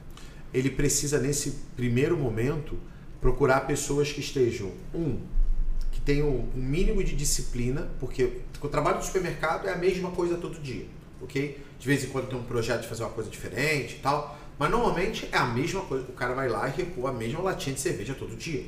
Ele 0.53 0.71
precisa, 0.71 1.19
nesse 1.19 1.63
primeiro 1.75 2.17
momento, 2.17 2.79
procurar 3.21 3.61
pessoas 3.61 4.13
que 4.13 4.21
estejam, 4.21 4.71
um, 4.95 5.19
que 5.91 6.01
tenham 6.03 6.29
um 6.29 6.61
mínimo 6.61 7.03
de 7.03 7.17
disciplina, 7.17 7.89
porque 7.99 8.41
o 8.61 8.69
trabalho 8.69 8.99
do 8.99 9.05
supermercado 9.05 9.67
é 9.67 9.73
a 9.73 9.77
mesma 9.77 10.11
coisa 10.11 10.37
todo 10.37 10.61
dia, 10.61 10.87
ok? 11.23 11.59
De 11.85 11.91
vez 11.91 12.03
em 12.03 12.07
quando 12.07 12.31
tem 12.31 12.39
um 12.39 12.43
projeto 12.43 12.81
de 12.81 12.89
fazer 12.89 13.03
uma 13.03 13.11
coisa 13.11 13.29
diferente 13.29 13.97
e 13.97 13.99
tal, 13.99 14.39
mas 14.59 14.71
normalmente 14.71 15.29
é 15.31 15.37
a 15.37 15.45
mesma 15.45 15.83
coisa. 15.83 16.07
O 16.09 16.15
cara 16.15 16.33
vai 16.33 16.49
lá 16.49 16.67
e 16.67 16.71
recua 16.71 17.11
a 17.11 17.13
mesma 17.13 17.43
latinha 17.43 17.75
de 17.75 17.81
cerveja 17.83 18.15
todo 18.15 18.35
dia. 18.35 18.65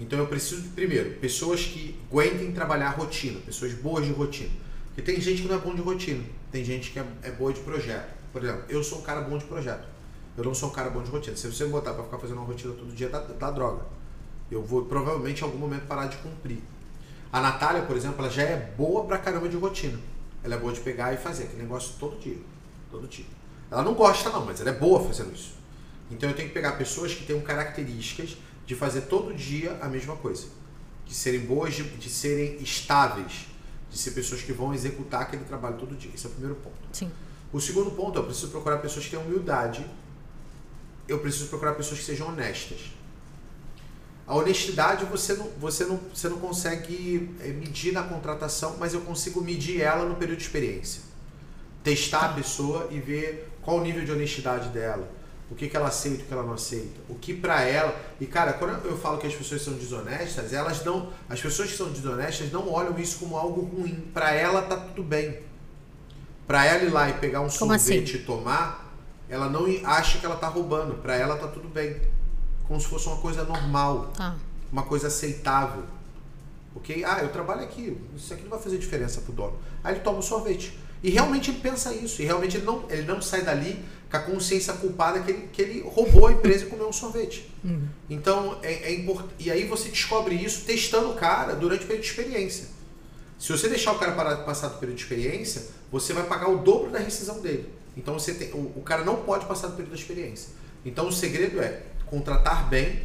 Então 0.00 0.18
eu 0.18 0.26
preciso, 0.26 0.70
primeiro, 0.70 1.10
pessoas 1.18 1.62
que 1.66 1.94
aguentem 2.10 2.50
trabalhar 2.50 2.86
a 2.86 2.90
rotina, 2.92 3.38
pessoas 3.40 3.74
boas 3.74 4.06
de 4.06 4.12
rotina. 4.12 4.48
Porque 4.86 5.02
tem 5.02 5.20
gente 5.20 5.42
que 5.42 5.48
não 5.48 5.56
é 5.56 5.58
bom 5.58 5.74
de 5.74 5.82
rotina, 5.82 6.24
tem 6.50 6.64
gente 6.64 6.90
que 6.92 6.98
é, 6.98 7.04
é 7.22 7.30
boa 7.32 7.52
de 7.52 7.60
projeto. 7.60 8.14
Por 8.32 8.42
exemplo, 8.42 8.64
eu 8.66 8.82
sou 8.82 9.00
um 9.00 9.02
cara 9.02 9.20
bom 9.20 9.36
de 9.36 9.44
projeto. 9.44 9.86
Eu 10.34 10.42
não 10.42 10.54
sou 10.54 10.70
um 10.70 10.72
cara 10.72 10.88
bom 10.88 11.02
de 11.02 11.10
rotina. 11.10 11.36
Se 11.36 11.46
você 11.52 11.66
me 11.66 11.70
botar 11.70 11.92
para 11.92 12.04
ficar 12.04 12.16
fazendo 12.16 12.38
uma 12.38 12.46
rotina 12.46 12.72
todo 12.72 12.94
dia, 12.94 13.10
dá, 13.10 13.18
dá 13.18 13.50
droga. 13.50 13.84
Eu 14.50 14.62
vou 14.62 14.86
provavelmente 14.86 15.42
em 15.42 15.44
algum 15.44 15.58
momento 15.58 15.86
parar 15.86 16.06
de 16.06 16.16
cumprir. 16.16 16.60
A 17.30 17.42
Natália, 17.42 17.82
por 17.82 17.94
exemplo, 17.94 18.20
ela 18.20 18.30
já 18.30 18.42
é 18.42 18.56
boa 18.74 19.04
pra 19.04 19.18
caramba 19.18 19.50
de 19.50 19.58
rotina. 19.58 19.98
Ela 20.44 20.56
é 20.56 20.58
boa 20.58 20.72
de 20.72 20.80
pegar 20.80 21.12
e 21.12 21.16
fazer 21.16 21.44
aquele 21.44 21.62
negócio 21.62 21.94
todo 21.98 22.18
dia. 22.18 22.38
Todo 22.90 23.06
dia. 23.06 23.26
Ela 23.70 23.82
não 23.82 23.94
gosta 23.94 24.28
não, 24.30 24.44
mas 24.44 24.60
ela 24.60 24.70
é 24.70 24.74
boa 24.74 25.02
fazendo 25.02 25.34
isso. 25.34 25.54
Então 26.10 26.28
eu 26.28 26.36
tenho 26.36 26.48
que 26.48 26.54
pegar 26.54 26.72
pessoas 26.72 27.14
que 27.14 27.24
tenham 27.24 27.40
características 27.40 28.36
de 28.66 28.74
fazer 28.74 29.02
todo 29.02 29.34
dia 29.34 29.78
a 29.80 29.88
mesma 29.88 30.16
coisa. 30.16 30.46
De 31.06 31.14
serem 31.14 31.40
boas, 31.40 31.74
de, 31.74 31.82
de 31.82 32.10
serem 32.10 32.56
estáveis. 32.62 33.46
De 33.90 33.98
ser 33.98 34.12
pessoas 34.12 34.42
que 34.42 34.52
vão 34.52 34.74
executar 34.74 35.22
aquele 35.22 35.44
trabalho 35.44 35.76
todo 35.78 35.94
dia. 35.96 36.10
Esse 36.14 36.26
é 36.26 36.28
o 36.28 36.32
primeiro 36.32 36.56
ponto. 36.56 36.76
Sim. 36.92 37.10
O 37.52 37.60
segundo 37.60 37.90
ponto, 37.90 38.18
eu 38.18 38.24
preciso 38.24 38.48
procurar 38.48 38.78
pessoas 38.78 39.04
que 39.04 39.10
tenham 39.10 39.24
humildade. 39.24 39.84
Eu 41.06 41.18
preciso 41.18 41.48
procurar 41.48 41.74
pessoas 41.74 42.00
que 42.00 42.06
sejam 42.06 42.28
honestas. 42.28 42.90
A 44.32 44.34
honestidade 44.34 45.04
você 45.04 45.34
não, 45.34 45.46
você 45.60 45.84
não, 45.84 46.00
você 46.10 46.26
não 46.26 46.38
consegue 46.38 47.36
eh, 47.38 47.48
medir 47.48 47.92
na 47.92 48.02
contratação, 48.02 48.76
mas 48.80 48.94
eu 48.94 49.02
consigo 49.02 49.42
medir 49.42 49.82
ela 49.82 50.06
no 50.06 50.14
período 50.14 50.38
de 50.38 50.44
experiência. 50.44 51.02
Testar 51.84 52.20
a 52.20 52.28
pessoa 52.30 52.88
e 52.90 52.98
ver 52.98 53.50
qual 53.60 53.76
o 53.76 53.82
nível 53.82 54.02
de 54.02 54.10
honestidade 54.10 54.70
dela, 54.70 55.06
o 55.50 55.54
que, 55.54 55.68
que 55.68 55.76
ela 55.76 55.88
aceita, 55.88 56.22
o 56.22 56.26
que 56.26 56.32
ela 56.32 56.44
não 56.44 56.54
aceita, 56.54 56.98
o 57.10 57.14
que 57.14 57.34
para 57.34 57.60
ela. 57.60 57.94
E 58.18 58.24
cara, 58.24 58.54
quando 58.54 58.86
eu 58.86 58.96
falo 58.96 59.18
que 59.18 59.26
as 59.26 59.34
pessoas 59.34 59.60
são 59.60 59.74
desonestas, 59.74 60.54
elas 60.54 60.82
não, 60.82 61.12
as 61.28 61.38
pessoas 61.38 61.70
que 61.70 61.76
são 61.76 61.90
desonestas 61.90 62.50
não 62.50 62.72
olham 62.72 62.98
isso 62.98 63.18
como 63.18 63.36
algo 63.36 63.60
ruim. 63.60 64.02
Para 64.14 64.32
ela 64.32 64.62
tá 64.62 64.78
tudo 64.78 65.02
bem. 65.02 65.40
Para 66.46 66.64
ela 66.64 66.82
ir 66.82 66.90
lá 66.90 67.10
e 67.10 67.12
pegar 67.18 67.40
um 67.40 67.50
como 67.50 67.78
sorvete 67.78 68.12
assim? 68.12 68.22
e 68.22 68.24
tomar, 68.24 68.96
ela 69.28 69.50
não 69.50 69.66
acha 69.84 70.16
que 70.16 70.24
ela 70.24 70.36
tá 70.36 70.48
roubando. 70.48 71.02
Para 71.02 71.16
ela 71.16 71.36
tá 71.36 71.48
tudo 71.48 71.68
bem, 71.68 72.00
como 72.66 72.80
se 72.80 72.86
fosse 72.86 73.06
uma 73.08 73.16
coisa 73.18 73.44
normal, 73.44 74.12
Ah, 74.18 74.34
uma 74.70 74.82
coisa 74.84 75.08
aceitável. 75.08 75.84
Ok? 76.74 77.04
Ah, 77.04 77.18
eu 77.22 77.28
trabalho 77.30 77.62
aqui, 77.62 77.96
isso 78.16 78.32
aqui 78.32 78.42
não 78.44 78.50
vai 78.50 78.60
fazer 78.60 78.78
diferença 78.78 79.20
pro 79.20 79.32
dono. 79.32 79.58
Aí 79.84 79.94
ele 79.94 80.00
toma 80.00 80.18
o 80.18 80.22
sorvete. 80.22 80.78
E 81.02 81.10
realmente 81.10 81.50
ele 81.50 81.60
pensa 81.60 81.92
isso. 81.92 82.22
E 82.22 82.24
realmente 82.24 82.56
ele 82.56 82.64
não, 82.64 82.84
ele 82.88 83.02
não 83.02 83.20
sai 83.20 83.42
dali 83.42 83.84
com 84.10 84.16
a 84.16 84.20
consciência 84.20 84.72
culpada 84.74 85.20
que 85.20 85.30
ele, 85.30 85.48
que 85.52 85.60
ele 85.62 85.80
roubou 85.82 86.28
a 86.28 86.32
empresa 86.32 86.64
e 86.64 86.68
comeu 86.68 86.88
um 86.88 86.92
sorvete. 86.92 87.50
Então, 88.08 88.58
é, 88.62 88.90
é 88.90 88.94
importante. 88.94 89.34
E 89.38 89.50
aí 89.50 89.66
você 89.66 89.88
descobre 89.88 90.34
isso 90.34 90.64
testando 90.64 91.10
o 91.10 91.14
cara 91.14 91.54
durante 91.54 91.84
o 91.84 91.86
período 91.86 92.04
de 92.04 92.10
experiência. 92.10 92.68
Se 93.38 93.50
você 93.50 93.68
deixar 93.68 93.92
o 93.92 93.98
cara 93.98 94.12
parar, 94.12 94.36
passar 94.44 94.68
do 94.68 94.78
período 94.78 94.96
de 94.96 95.02
experiência, 95.02 95.66
você 95.90 96.12
vai 96.12 96.24
pagar 96.24 96.48
o 96.48 96.58
dobro 96.58 96.90
da 96.90 96.98
rescisão 97.00 97.40
dele. 97.40 97.68
Então 97.96 98.14
você 98.18 98.32
tem, 98.34 98.52
o, 98.52 98.72
o 98.76 98.82
cara 98.82 99.04
não 99.04 99.16
pode 99.16 99.44
passar 99.46 99.66
do 99.66 99.72
período 99.72 99.90
da 99.90 99.98
experiência. 99.98 100.50
Então 100.86 101.08
o 101.08 101.12
segredo 101.12 101.60
é 101.60 101.82
contratar 102.12 102.68
bem, 102.68 103.04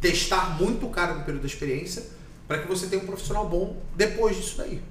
testar 0.00 0.58
muito 0.58 0.84
o 0.84 0.90
cara 0.90 1.14
no 1.14 1.20
período 1.20 1.42
da 1.42 1.46
experiência, 1.46 2.02
para 2.48 2.58
que 2.58 2.66
você 2.66 2.88
tenha 2.88 3.00
um 3.00 3.06
profissional 3.06 3.48
bom 3.48 3.80
depois 3.94 4.36
disso 4.36 4.56
daí. 4.58 4.82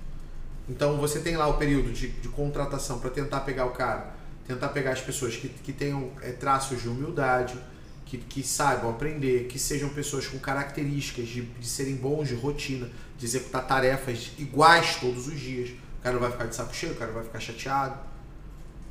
Então 0.69 0.95
você 0.95 1.19
tem 1.19 1.35
lá 1.35 1.45
o 1.47 1.57
período 1.57 1.91
de, 1.91 2.07
de 2.07 2.29
contratação 2.29 2.99
para 2.99 3.09
tentar 3.09 3.41
pegar 3.41 3.65
o 3.65 3.71
cara, 3.71 4.15
tentar 4.47 4.69
pegar 4.69 4.91
as 4.91 5.01
pessoas 5.01 5.35
que, 5.35 5.49
que 5.49 5.73
tenham 5.73 6.09
é, 6.21 6.31
traços 6.31 6.81
de 6.81 6.87
humildade, 6.87 7.59
que, 8.05 8.17
que 8.17 8.43
saibam 8.43 8.91
aprender, 8.91 9.47
que 9.47 9.59
sejam 9.59 9.89
pessoas 9.89 10.25
com 10.25 10.39
características 10.39 11.27
de, 11.27 11.41
de 11.41 11.67
serem 11.67 11.95
bons 11.95 12.29
de 12.29 12.35
rotina, 12.35 12.89
de 13.17 13.25
executar 13.25 13.67
tarefas 13.67 14.31
iguais 14.37 14.95
todos 15.01 15.27
os 15.27 15.37
dias. 15.37 15.71
O 15.99 16.01
cara 16.01 16.13
não 16.13 16.21
vai 16.21 16.31
ficar 16.31 16.45
de 16.45 16.55
saco 16.55 16.73
cheio, 16.73 16.93
o 16.93 16.95
cara 16.95 17.11
vai 17.11 17.25
ficar 17.25 17.41
chateado, 17.41 17.99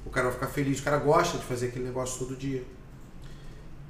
o 0.04 0.10
cara 0.10 0.26
vai 0.26 0.34
ficar 0.34 0.48
feliz, 0.48 0.78
o 0.78 0.82
cara 0.82 0.98
gosta 0.98 1.38
de 1.38 1.44
fazer 1.44 1.68
aquele 1.68 1.86
negócio 1.86 2.18
todo 2.18 2.36
dia. 2.36 2.62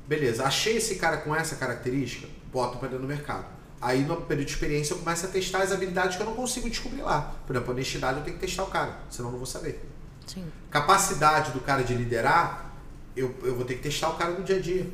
Beleza, 0.09 0.45
achei 0.45 0.79
esse 0.79 0.95
cara 0.95 1.19
com 1.19 1.37
essa 1.37 1.55
característica, 1.57 2.27
boto 2.51 2.79
para 2.79 2.89
dentro 2.89 3.03
do 3.03 3.09
mercado. 3.09 3.45
Aí 3.79 4.03
no 4.03 4.17
período 4.23 4.47
de 4.47 4.53
experiência 4.53 4.95
eu 4.95 4.99
começo 4.99 5.27
a 5.27 5.29
testar 5.29 5.59
as 5.59 5.71
habilidades 5.71 6.17
que 6.17 6.23
eu 6.23 6.27
não 6.27 6.35
consigo 6.35 6.69
descobrir 6.69 7.03
lá. 7.03 7.37
Por 7.47 7.55
exemplo, 7.55 7.75
honestidade 7.75 8.19
eu 8.19 8.25
tenho 8.25 8.37
que 8.37 8.41
testar 8.41 8.65
o 8.65 8.69
cara, 8.69 9.01
senão 9.11 9.29
eu 9.29 9.33
não 9.33 9.39
vou 9.39 9.47
saber. 9.47 9.87
sim. 10.27 10.47
Capacidade 10.71 11.53
do 11.53 11.61
cara 11.61 11.85
de 11.85 11.95
liderar, 11.95 12.75
eu, 13.15 13.35
eu 13.43 13.55
vou 13.55 13.67
ter 13.67 13.75
que 13.75 13.83
testar 13.83 14.09
o 14.09 14.17
cara 14.17 14.33
no 14.33 14.43
dia 14.43 14.57
a 14.57 14.61
dia. 14.61 14.91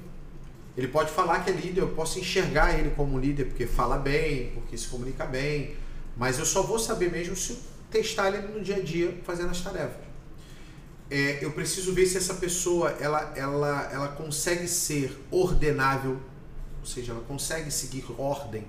Ele 0.77 0.88
pode 0.88 1.12
falar 1.12 1.44
que 1.44 1.50
é 1.50 1.53
líder, 1.53 1.83
eu 1.83 1.90
posso 1.90 2.18
enxergar 2.18 2.77
ele 2.77 2.90
como 2.90 3.16
líder 3.16 3.44
porque 3.44 3.68
fala 3.68 3.96
bem, 3.96 4.50
porque 4.50 4.77
se 4.77 4.88
comunica 4.88 5.24
bem, 5.24 5.77
mas 6.16 6.40
eu 6.40 6.44
só 6.44 6.62
vou 6.62 6.81
saber 6.81 7.12
mesmo 7.12 7.37
se 7.37 7.57
testar 7.88 8.29
ele 8.29 8.48
no 8.48 8.61
dia 8.61 8.77
a 8.77 8.81
dia 8.81 9.16
fazendo 9.24 9.50
as 9.50 9.61
tarefas. 9.61 10.03
É, 11.10 11.44
eu 11.44 11.52
preciso 11.52 11.92
ver 11.92 12.06
se 12.06 12.16
essa 12.16 12.34
pessoa 12.34 12.90
ela, 13.00 13.32
ela, 13.36 13.90
ela 13.92 14.08
consegue 14.08 14.66
ser 14.66 15.18
ordenável, 15.30 16.18
ou 16.80 16.86
seja, 16.86 17.12
ela 17.12 17.22
consegue 17.22 17.70
seguir 17.70 18.04
ordem 18.18 18.66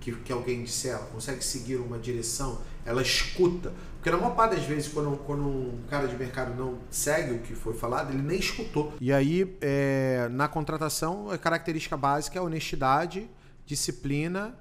que, 0.00 0.12
que 0.12 0.32
alguém 0.32 0.62
disser, 0.62 0.94
ela 0.94 1.06
consegue 1.06 1.44
seguir 1.44 1.76
uma 1.76 1.98
direção, 1.98 2.60
ela 2.84 3.02
escuta. 3.02 3.72
Porque 3.96 4.10
na 4.10 4.16
maior 4.18 4.36
parte 4.36 4.54
das 4.54 4.64
vezes, 4.64 4.92
quando, 4.92 5.16
quando 5.24 5.42
um 5.42 5.80
cara 5.90 6.06
de 6.06 6.16
mercado 6.16 6.54
não 6.54 6.78
segue 6.90 7.34
o 7.34 7.38
que 7.40 7.54
foi 7.54 7.74
falado, 7.74 8.12
ele 8.12 8.22
nem 8.22 8.38
escutou. 8.38 8.92
E 9.00 9.12
aí, 9.12 9.56
é, 9.60 10.28
na 10.30 10.46
contratação, 10.46 11.28
a 11.28 11.36
característica 11.36 11.96
básica 11.96 12.38
é 12.38 12.40
honestidade, 12.40 13.28
disciplina 13.64 14.56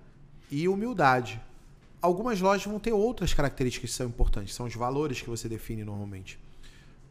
e 0.50 0.68
humildade. 0.68 1.40
Algumas 2.02 2.42
lojas 2.42 2.66
vão 2.66 2.80
ter 2.80 2.92
outras 2.92 3.34
características 3.34 3.92
que 3.92 3.96
são 3.96 4.08
importantes, 4.08 4.56
são 4.56 4.66
os 4.66 4.74
valores 4.74 5.22
que 5.22 5.30
você 5.30 5.48
define 5.48 5.84
normalmente. 5.84 6.40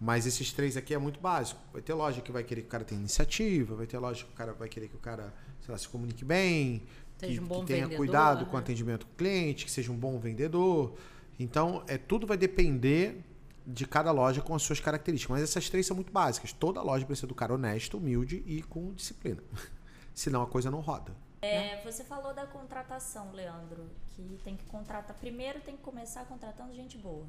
Mas 0.00 0.26
esses 0.26 0.52
três 0.52 0.76
aqui 0.76 0.92
é 0.92 0.98
muito 0.98 1.20
básico. 1.20 1.60
Vai 1.72 1.80
ter 1.80 1.94
loja 1.94 2.20
que 2.20 2.32
vai 2.32 2.42
querer 2.42 2.62
que 2.62 2.66
o 2.68 2.70
cara 2.70 2.84
tenha 2.84 3.00
iniciativa, 3.00 3.74
vai 3.74 3.86
ter 3.86 3.98
loja 3.98 4.24
que 4.24 4.30
o 4.30 4.34
cara 4.34 4.52
vai 4.52 4.68
querer 4.68 4.88
que 4.88 4.96
o 4.96 4.98
cara, 4.98 5.32
sei 5.60 5.72
lá, 5.72 5.78
se 5.78 5.88
comunique 5.88 6.24
bem, 6.24 6.82
Seja 7.18 7.32
que, 7.34 7.40
um 7.40 7.46
bom 7.46 7.60
que 7.60 7.66
tenha 7.66 7.84
vendedor, 7.84 7.96
cuidado 7.96 8.46
com 8.46 8.52
o 8.52 8.54
né? 8.54 8.60
atendimento 8.60 9.06
com 9.06 9.12
o 9.12 9.16
cliente, 9.16 9.64
que 9.64 9.70
seja 9.70 9.90
um 9.92 9.96
bom 9.96 10.18
vendedor. 10.18 10.94
Então, 11.38 11.82
é 11.86 11.96
tudo 11.96 12.26
vai 12.26 12.36
depender 12.36 13.22
de 13.66 13.86
cada 13.86 14.12
loja 14.12 14.42
com 14.42 14.54
as 14.54 14.62
suas 14.62 14.80
características. 14.80 15.30
Mas 15.36 15.42
essas 15.42 15.68
três 15.70 15.86
são 15.86 15.94
muito 15.94 16.12
básicas. 16.12 16.52
Toda 16.52 16.82
loja 16.82 17.06
precisa 17.06 17.26
do 17.26 17.34
cara 17.34 17.54
honesto, 17.54 17.96
humilde 17.96 18.42
e 18.46 18.62
com 18.62 18.92
disciplina. 18.92 19.42
Senão 20.14 20.42
a 20.42 20.46
coisa 20.46 20.70
não 20.70 20.80
roda. 20.80 21.14
É, 21.42 21.80
você 21.82 22.02
falou 22.04 22.32
da 22.32 22.46
contratação, 22.46 23.32
Leandro, 23.32 23.90
que 24.08 24.38
tem 24.42 24.56
que 24.56 24.64
contratar. 24.64 25.14
Primeiro 25.16 25.60
tem 25.60 25.76
que 25.76 25.82
começar 25.82 26.24
contratando 26.24 26.72
gente 26.74 26.96
boa. 26.96 27.26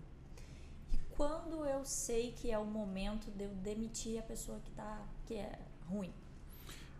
Quando 1.17 1.65
eu 1.65 1.85
sei 1.85 2.33
que 2.35 2.51
é 2.51 2.57
o 2.57 2.65
momento 2.65 3.31
de 3.31 3.45
eu 3.45 3.49
demitir 3.49 4.19
a 4.19 4.21
pessoa 4.21 4.59
que 4.63 4.71
tá 4.71 4.99
que 5.25 5.35
é 5.35 5.59
ruim? 5.87 6.13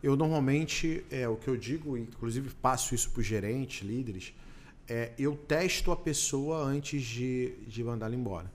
Eu 0.02 0.16
normalmente, 0.16 1.06
é 1.12 1.28
o 1.28 1.36
que 1.36 1.48
eu 1.48 1.58
digo, 1.58 1.98
inclusive 1.98 2.50
passo 2.56 2.94
isso 2.96 3.10
para 3.10 3.22
os 3.22 3.26
gerentes, 3.26 3.86
líderes, 3.86 4.34
é 4.88 5.12
eu 5.18 5.36
testo 5.36 5.92
a 5.92 5.96
pessoa 5.96 6.60
antes 6.64 7.02
de, 7.04 7.56
de 7.68 7.84
mandá-la 7.84 8.16
embora. 8.16 8.52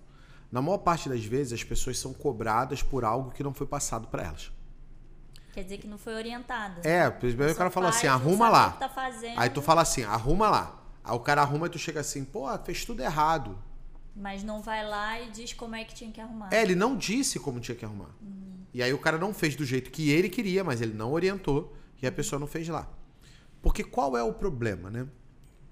Na 0.51 0.63
maior 0.63 0.79
parte 0.79 1.09
das 1.09 1.25
vezes, 1.25 1.53
as 1.53 1.65
pessoas 1.65 1.99
são 1.99 2.13
cobradas 2.13 2.83
por 2.83 3.05
algo 3.05 3.31
que 3.31 3.43
não 3.43 3.53
foi 3.53 3.67
passado 3.67 4.09
para 4.09 4.25
elas. 4.25 4.51
Quer 5.53 5.65
dizer 5.65 5.79
que 5.79 5.87
não 5.87 5.99
foi 5.99 6.15
orientada. 6.15 6.81
É, 6.89 7.11
primeiro 7.11 7.53
o 7.53 7.57
cara 7.57 7.71
fala 7.71 7.89
assim, 7.89 8.07
arruma 8.07 8.49
lá. 8.49 8.71
tá. 8.73 8.91
Aí 9.37 9.51
tu 9.51 9.61
fala 9.61 9.83
assim, 9.83 10.05
arruma 10.05 10.49
lá. 10.49 10.81
Aí 11.03 11.15
o 11.15 11.21
cara 11.21 11.43
arruma 11.43 11.67
e 11.67 11.71
tu 11.71 11.79
chega 11.79 12.01
assim, 12.01 12.25
pô, 12.25 12.47
fez 12.59 12.85
tudo 12.85 13.03
errado. 13.03 13.59
Mas 14.15 14.43
não 14.43 14.61
vai 14.61 14.87
lá 14.87 15.21
e 15.21 15.31
diz 15.31 15.53
como 15.53 15.75
é 15.75 15.85
que 15.85 15.95
tinha 15.95 16.11
que 16.11 16.21
arrumar. 16.21 16.53
É, 16.53 16.63
ele 16.63 16.75
não 16.75 16.97
disse 16.97 17.39
como 17.39 17.61
tinha 17.61 17.77
que 17.77 17.85
arrumar. 17.85 18.11
E 18.73 18.83
aí 18.83 18.93
o 18.93 18.99
cara 18.99 19.19
não 19.19 19.35
fez 19.35 19.57
do 19.57 19.65
jeito 19.65 19.91
que 19.91 20.11
ele 20.11 20.29
queria, 20.29 20.63
mas 20.63 20.81
ele 20.81 20.93
não 20.93 21.13
orientou 21.13 21.77
e 22.01 22.07
a 22.07 22.13
pessoa 22.13 22.39
não 22.39 22.47
fez 22.47 22.69
lá. 22.69 22.89
Porque 23.63 23.85
qual 23.85 24.17
é 24.17 24.23
o 24.23 24.33
problema, 24.33 24.91
né? 24.91 25.07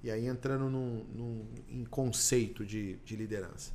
E 0.03 0.11
aí 0.11 0.27
entrando 0.27 0.69
num, 0.69 1.05
num, 1.15 1.49
em 1.69 1.85
conceito 1.85 2.65
de, 2.65 2.97
de 3.05 3.17
liderança. 3.17 3.73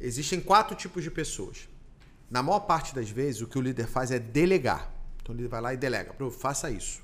Existem 0.00 0.40
quatro 0.40 0.76
tipos 0.76 1.02
de 1.02 1.10
pessoas. 1.10 1.68
Na 2.30 2.42
maior 2.42 2.60
parte 2.60 2.94
das 2.94 3.08
vezes, 3.08 3.40
o 3.40 3.46
que 3.46 3.58
o 3.58 3.62
líder 3.62 3.86
faz 3.86 4.10
é 4.10 4.18
delegar. 4.18 4.92
Então 5.22 5.34
ele 5.34 5.48
vai 5.48 5.60
lá 5.60 5.74
e 5.74 5.76
delega. 5.76 6.12
Pro, 6.12 6.30
faça 6.30 6.70
isso. 6.70 7.02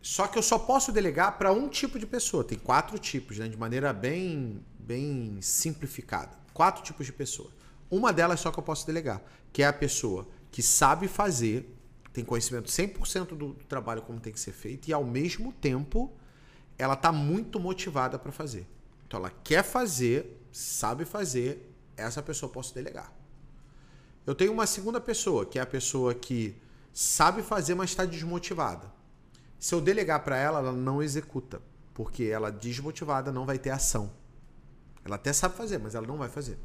Só 0.00 0.26
que 0.26 0.38
eu 0.38 0.42
só 0.42 0.58
posso 0.58 0.92
delegar 0.92 1.38
para 1.38 1.52
um 1.52 1.68
tipo 1.68 1.98
de 1.98 2.06
pessoa. 2.06 2.44
Tem 2.44 2.58
quatro 2.58 2.98
tipos, 2.98 3.38
né? 3.38 3.48
De 3.48 3.56
maneira 3.56 3.92
bem, 3.92 4.64
bem 4.88 5.38
simplificada. 5.42 6.34
Quatro 6.54 6.82
tipos 6.82 7.04
de 7.04 7.12
pessoa. 7.12 7.50
Uma 7.90 8.10
delas 8.10 8.40
só 8.40 8.50
que 8.50 8.58
eu 8.58 8.62
posso 8.62 8.86
delegar, 8.86 9.22
que 9.52 9.62
é 9.62 9.66
a 9.66 9.72
pessoa 9.72 10.26
que 10.50 10.62
sabe 10.62 11.06
fazer, 11.06 11.76
tem 12.10 12.24
conhecimento 12.24 12.70
100% 12.70 13.26
do, 13.26 13.36
do 13.52 13.64
trabalho 13.64 14.00
como 14.00 14.18
tem 14.18 14.32
que 14.32 14.40
ser 14.40 14.52
feito 14.52 14.88
e 14.88 14.92
ao 14.92 15.04
mesmo 15.04 15.52
tempo 15.52 16.10
ela 16.78 16.94
está 16.94 17.12
muito 17.12 17.60
motivada 17.60 18.18
para 18.18 18.32
fazer. 18.32 18.66
Então 19.06 19.20
ela 19.20 19.30
quer 19.44 19.62
fazer, 19.62 20.40
sabe 20.50 21.04
fazer, 21.04 21.70
essa 21.94 22.22
pessoa 22.22 22.48
eu 22.48 22.52
posso 22.54 22.74
delegar. 22.74 23.12
Eu 24.26 24.34
tenho 24.34 24.52
uma 24.52 24.66
segunda 24.66 25.00
pessoa, 25.00 25.44
que 25.44 25.58
é 25.58 25.62
a 25.62 25.66
pessoa 25.66 26.14
que 26.14 26.56
sabe 26.94 27.42
fazer, 27.42 27.74
mas 27.74 27.90
está 27.90 28.06
desmotivada. 28.06 28.90
Se 29.58 29.74
eu 29.74 29.80
delegar 29.80 30.24
para 30.24 30.36
ela, 30.36 30.60
ela 30.60 30.72
não 30.72 31.02
executa, 31.02 31.60
porque 31.92 32.24
ela 32.24 32.50
desmotivada 32.50 33.30
não 33.30 33.44
vai 33.44 33.58
ter 33.58 33.70
ação. 33.70 34.10
Ela 35.04 35.16
até 35.16 35.32
sabe 35.32 35.56
fazer, 35.56 35.78
mas 35.78 35.94
ela 35.94 36.06
não 36.06 36.18
vai 36.18 36.28
fazer, 36.28 36.58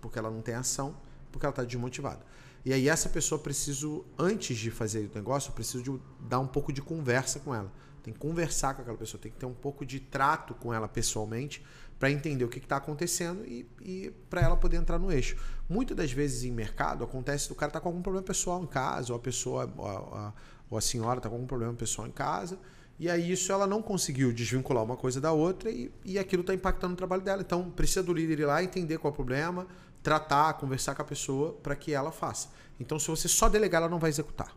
porque 0.00 0.18
ela 0.18 0.30
não 0.30 0.42
tem 0.42 0.54
ação, 0.54 0.96
porque 1.30 1.46
ela 1.46 1.52
está 1.52 1.64
desmotivada. 1.64 2.24
E 2.64 2.72
aí 2.72 2.88
essa 2.88 3.08
pessoa 3.08 3.38
preciso, 3.38 4.04
antes 4.18 4.58
de 4.58 4.70
fazer 4.70 5.10
o 5.10 5.14
negócio, 5.14 5.50
eu 5.50 5.54
preciso 5.54 5.82
de 5.82 6.00
dar 6.28 6.40
um 6.40 6.46
pouco 6.46 6.72
de 6.72 6.82
conversa 6.82 7.40
com 7.40 7.54
ela. 7.54 7.72
Tem 8.02 8.12
que 8.12 8.20
conversar 8.20 8.74
com 8.74 8.82
aquela 8.82 8.96
pessoa, 8.96 9.20
tem 9.20 9.30
que 9.30 9.38
ter 9.38 9.46
um 9.46 9.54
pouco 9.54 9.84
de 9.84 10.00
trato 10.00 10.54
com 10.54 10.72
ela 10.72 10.88
pessoalmente 10.88 11.64
para 11.98 12.10
entender 12.10 12.44
o 12.44 12.48
que 12.48 12.58
está 12.58 12.76
acontecendo 12.76 13.44
e, 13.46 13.68
e 13.80 14.10
para 14.30 14.40
ela 14.40 14.56
poder 14.56 14.78
entrar 14.78 14.98
no 14.98 15.12
eixo. 15.12 15.36
Muitas 15.68 15.94
das 15.94 16.10
vezes 16.10 16.44
em 16.44 16.50
mercado 16.50 17.04
acontece 17.04 17.48
do 17.48 17.54
cara 17.54 17.68
estar 17.68 17.80
tá 17.80 17.82
com 17.82 17.90
algum 17.90 18.00
problema 18.00 18.26
pessoal 18.26 18.62
em 18.62 18.66
casa, 18.66 19.12
ou 19.12 19.18
a 19.18 19.20
pessoa, 19.20 19.70
ou 19.76 19.86
a, 19.86 20.32
ou 20.70 20.78
a 20.78 20.80
senhora 20.80 21.18
está 21.18 21.28
com 21.28 21.34
algum 21.34 21.46
problema 21.46 21.74
pessoal 21.74 22.08
em 22.08 22.10
casa, 22.10 22.58
e 23.00 23.08
aí 23.08 23.32
isso 23.32 23.50
ela 23.50 23.66
não 23.66 23.80
conseguiu 23.80 24.30
desvincular 24.30 24.84
uma 24.84 24.94
coisa 24.94 25.22
da 25.22 25.32
outra 25.32 25.70
e, 25.70 25.90
e 26.04 26.18
aquilo 26.18 26.42
está 26.42 26.52
impactando 26.52 26.92
o 26.92 26.96
trabalho 26.96 27.22
dela. 27.22 27.40
Então 27.40 27.70
precisa 27.70 28.02
do 28.02 28.12
líder 28.12 28.40
ir 28.40 28.44
lá 28.44 28.62
entender 28.62 28.98
qual 28.98 29.10
é 29.10 29.14
o 29.14 29.16
problema, 29.16 29.66
tratar, 30.02 30.52
conversar 30.52 30.94
com 30.94 31.00
a 31.00 31.04
pessoa 31.06 31.54
para 31.62 31.74
que 31.74 31.94
ela 31.94 32.12
faça. 32.12 32.50
Então 32.78 32.98
se 32.98 33.08
você 33.08 33.26
só 33.26 33.48
delegar, 33.48 33.80
ela 33.80 33.90
não 33.90 33.98
vai 33.98 34.10
executar. 34.10 34.54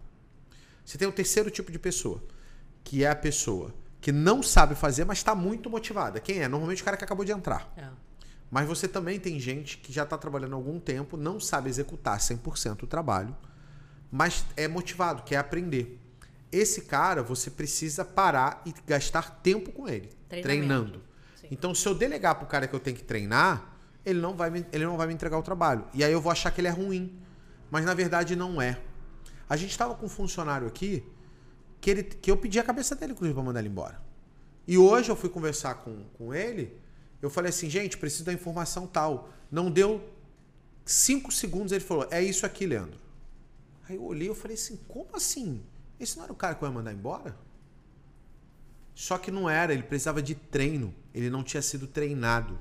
Você 0.83 0.97
tem 0.97 1.07
o 1.07 1.11
terceiro 1.13 1.49
tipo 1.49 1.71
de 1.71 1.79
pessoa, 1.79 2.21
que 2.83 3.05
é 3.05 3.09
a 3.09 3.15
pessoa 3.15 3.73
que 4.01 4.11
não 4.11 4.43
sabe 4.43 4.75
fazer, 4.75 5.05
mas 5.05 5.19
está 5.19 5.33
muito 5.33 5.69
motivada. 5.69 6.19
Quem 6.19 6.39
é? 6.39 6.47
Normalmente 6.49 6.81
o 6.81 6.85
cara 6.85 6.97
que 6.97 7.05
acabou 7.05 7.23
de 7.23 7.31
entrar. 7.31 7.73
É. 7.77 7.87
Mas 8.51 8.67
você 8.67 8.89
também 8.89 9.21
tem 9.21 9.39
gente 9.39 9.77
que 9.77 9.93
já 9.93 10.03
está 10.03 10.17
trabalhando 10.17 10.51
há 10.51 10.57
algum 10.57 10.81
tempo, 10.81 11.15
não 11.15 11.39
sabe 11.39 11.69
executar 11.69 12.19
100% 12.19 12.83
o 12.83 12.87
trabalho, 12.87 13.33
mas 14.11 14.45
é 14.57 14.67
motivado, 14.67 15.23
quer 15.23 15.37
aprender. 15.37 16.02
Esse 16.53 16.81
cara, 16.81 17.23
você 17.23 17.49
precisa 17.49 18.05
parar 18.05 18.61
e 18.63 18.73
gastar 18.85 19.41
tempo 19.41 19.71
com 19.71 19.89
ele, 19.89 20.09
treinando. 20.29 21.01
Sim. 21.35 21.47
Então, 21.49 21.73
se 21.73 21.87
eu 21.87 21.95
delegar 21.95 22.35
para 22.35 22.45
o 22.45 22.47
cara 22.47 22.67
que 22.67 22.75
eu 22.75 22.79
tenho 22.79 22.95
que 22.95 23.03
treinar, 23.03 23.75
ele 24.05 24.19
não, 24.21 24.35
vai 24.35 24.49
me, 24.49 24.65
ele 24.71 24.85
não 24.85 24.95
vai 24.95 25.07
me 25.07 25.13
entregar 25.13 25.37
o 25.37 25.41
trabalho. 25.41 25.85
E 25.93 26.03
aí 26.03 26.11
eu 26.11 26.21
vou 26.21 26.31
achar 26.31 26.51
que 26.51 26.61
ele 26.61 26.67
é 26.67 26.71
ruim. 26.71 27.19
Mas 27.71 27.85
na 27.85 27.95
verdade 27.95 28.35
não 28.35 28.61
é. 28.61 28.79
A 29.49 29.57
gente 29.57 29.71
estava 29.71 29.95
com 29.95 30.05
um 30.05 30.09
funcionário 30.09 30.67
aqui 30.67 31.03
que, 31.81 31.89
ele, 31.89 32.03
que 32.03 32.29
eu 32.29 32.37
pedi 32.37 32.59
a 32.59 32.63
cabeça 32.63 32.95
dele, 32.95 33.13
inclusive, 33.13 33.33
para 33.33 33.43
mandar 33.43 33.59
ele 33.61 33.69
embora. 33.69 33.99
E 34.67 34.77
hoje 34.77 35.09
eu 35.09 35.15
fui 35.15 35.29
conversar 35.29 35.75
com, 35.75 36.03
com 36.13 36.33
ele, 36.33 36.79
eu 37.19 37.31
falei 37.31 37.49
assim, 37.49 37.69
gente, 37.69 37.97
preciso 37.97 38.25
da 38.25 38.33
informação 38.33 38.85
tal. 38.85 39.29
Não 39.51 39.71
deu 39.71 40.07
cinco 40.85 41.31
segundos, 41.31 41.71
ele 41.71 41.83
falou, 41.83 42.07
é 42.11 42.21
isso 42.21 42.45
aqui, 42.45 42.67
Leandro. 42.67 42.99
Aí 43.89 43.95
eu 43.95 44.03
olhei 44.03 44.29
e 44.29 44.35
falei 44.35 44.55
assim, 44.55 44.77
como 44.87 45.15
assim? 45.15 45.63
Esse 46.03 46.17
não 46.17 46.25
era 46.25 46.33
o 46.33 46.35
cara 46.35 46.55
que 46.55 46.63
eu 46.63 46.67
ia 46.67 46.73
mandar 46.73 46.93
embora? 46.93 47.35
Só 48.93 49.17
que 49.17 49.31
não 49.31 49.49
era, 49.49 49.73
ele 49.73 49.83
precisava 49.83 50.21
de 50.21 50.35
treino. 50.35 50.93
Ele 51.13 51.29
não 51.29 51.43
tinha 51.43 51.61
sido 51.61 51.87
treinado. 51.87 52.59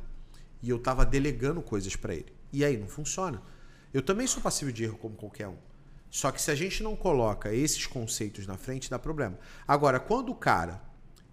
E 0.62 0.70
eu 0.70 0.76
estava 0.76 1.04
delegando 1.04 1.60
coisas 1.60 1.96
para 1.96 2.14
ele. 2.14 2.32
E 2.52 2.64
aí 2.64 2.76
não 2.76 2.86
funciona. 2.86 3.42
Eu 3.92 4.00
também 4.00 4.26
sou 4.26 4.42
passível 4.42 4.72
de 4.72 4.84
erro 4.84 4.96
como 4.96 5.16
qualquer 5.16 5.48
um. 5.48 5.56
Só 6.10 6.30
que 6.30 6.40
se 6.40 6.50
a 6.50 6.54
gente 6.54 6.82
não 6.82 6.94
coloca 6.94 7.52
esses 7.54 7.86
conceitos 7.86 8.46
na 8.46 8.56
frente, 8.56 8.88
dá 8.88 8.98
problema. 8.98 9.38
Agora, 9.66 9.98
quando 9.98 10.30
o 10.30 10.34
cara, 10.34 10.80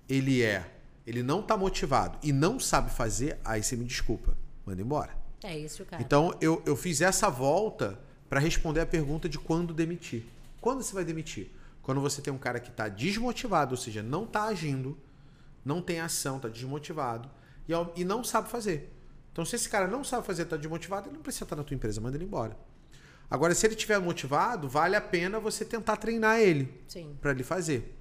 ele 0.08 0.42
é, 0.42 0.66
ele 1.06 1.22
não 1.22 1.42
tá 1.42 1.56
motivado 1.56 2.18
e 2.24 2.32
não 2.32 2.60
sabe 2.60 2.90
fazer, 2.90 3.38
aí 3.44 3.62
você 3.62 3.76
me 3.76 3.86
desculpa, 3.86 4.36
manda 4.66 4.82
embora. 4.82 5.16
É 5.44 5.58
isso, 5.58 5.86
cara. 5.86 6.02
Então, 6.02 6.34
eu, 6.42 6.62
eu 6.66 6.76
fiz 6.76 7.02
essa 7.02 7.30
volta 7.30 8.00
para 8.30 8.40
responder 8.40 8.80
a 8.80 8.86
pergunta 8.86 9.28
de 9.28 9.38
quando 9.38 9.74
demitir. 9.74 10.26
Quando 10.62 10.82
você 10.82 10.94
vai 10.94 11.04
demitir? 11.04 11.52
Quando 11.90 12.02
você 12.02 12.22
tem 12.22 12.32
um 12.32 12.38
cara 12.38 12.60
que 12.60 12.70
está 12.70 12.88
desmotivado, 12.88 13.72
ou 13.72 13.76
seja, 13.76 14.04
não 14.04 14.26
está 14.26 14.44
agindo, 14.44 14.96
não 15.66 15.82
tem 15.82 16.00
ação, 16.00 16.36
está 16.38 16.48
desmotivado 16.48 17.28
e, 17.68 17.74
e 18.00 18.06
não 18.06 18.24
sabe 18.24 18.48
fazer. 18.48 18.94
Então, 19.32 19.44
se 19.44 19.56
esse 19.56 19.68
cara 19.68 19.88
não 19.88 20.04
sabe 20.04 20.24
fazer, 20.24 20.44
está 20.44 20.56
desmotivado, 20.56 21.08
ele 21.08 21.16
não 21.16 21.24
precisa 21.24 21.46
estar 21.46 21.56
na 21.56 21.64
tua 21.64 21.74
empresa, 21.74 22.00
manda 22.00 22.16
ele 22.16 22.26
embora. 22.26 22.56
Agora, 23.28 23.56
se 23.56 23.66
ele 23.66 23.74
estiver 23.74 23.98
motivado, 23.98 24.70
vale 24.70 24.96
a 24.96 25.02
pena 25.02 25.40
você 25.40 25.66
tentar 25.66 25.98
treinar 25.98 26.40
ele 26.40 26.72
para 27.20 27.32
ele 27.32 27.42
fazer. 27.42 27.98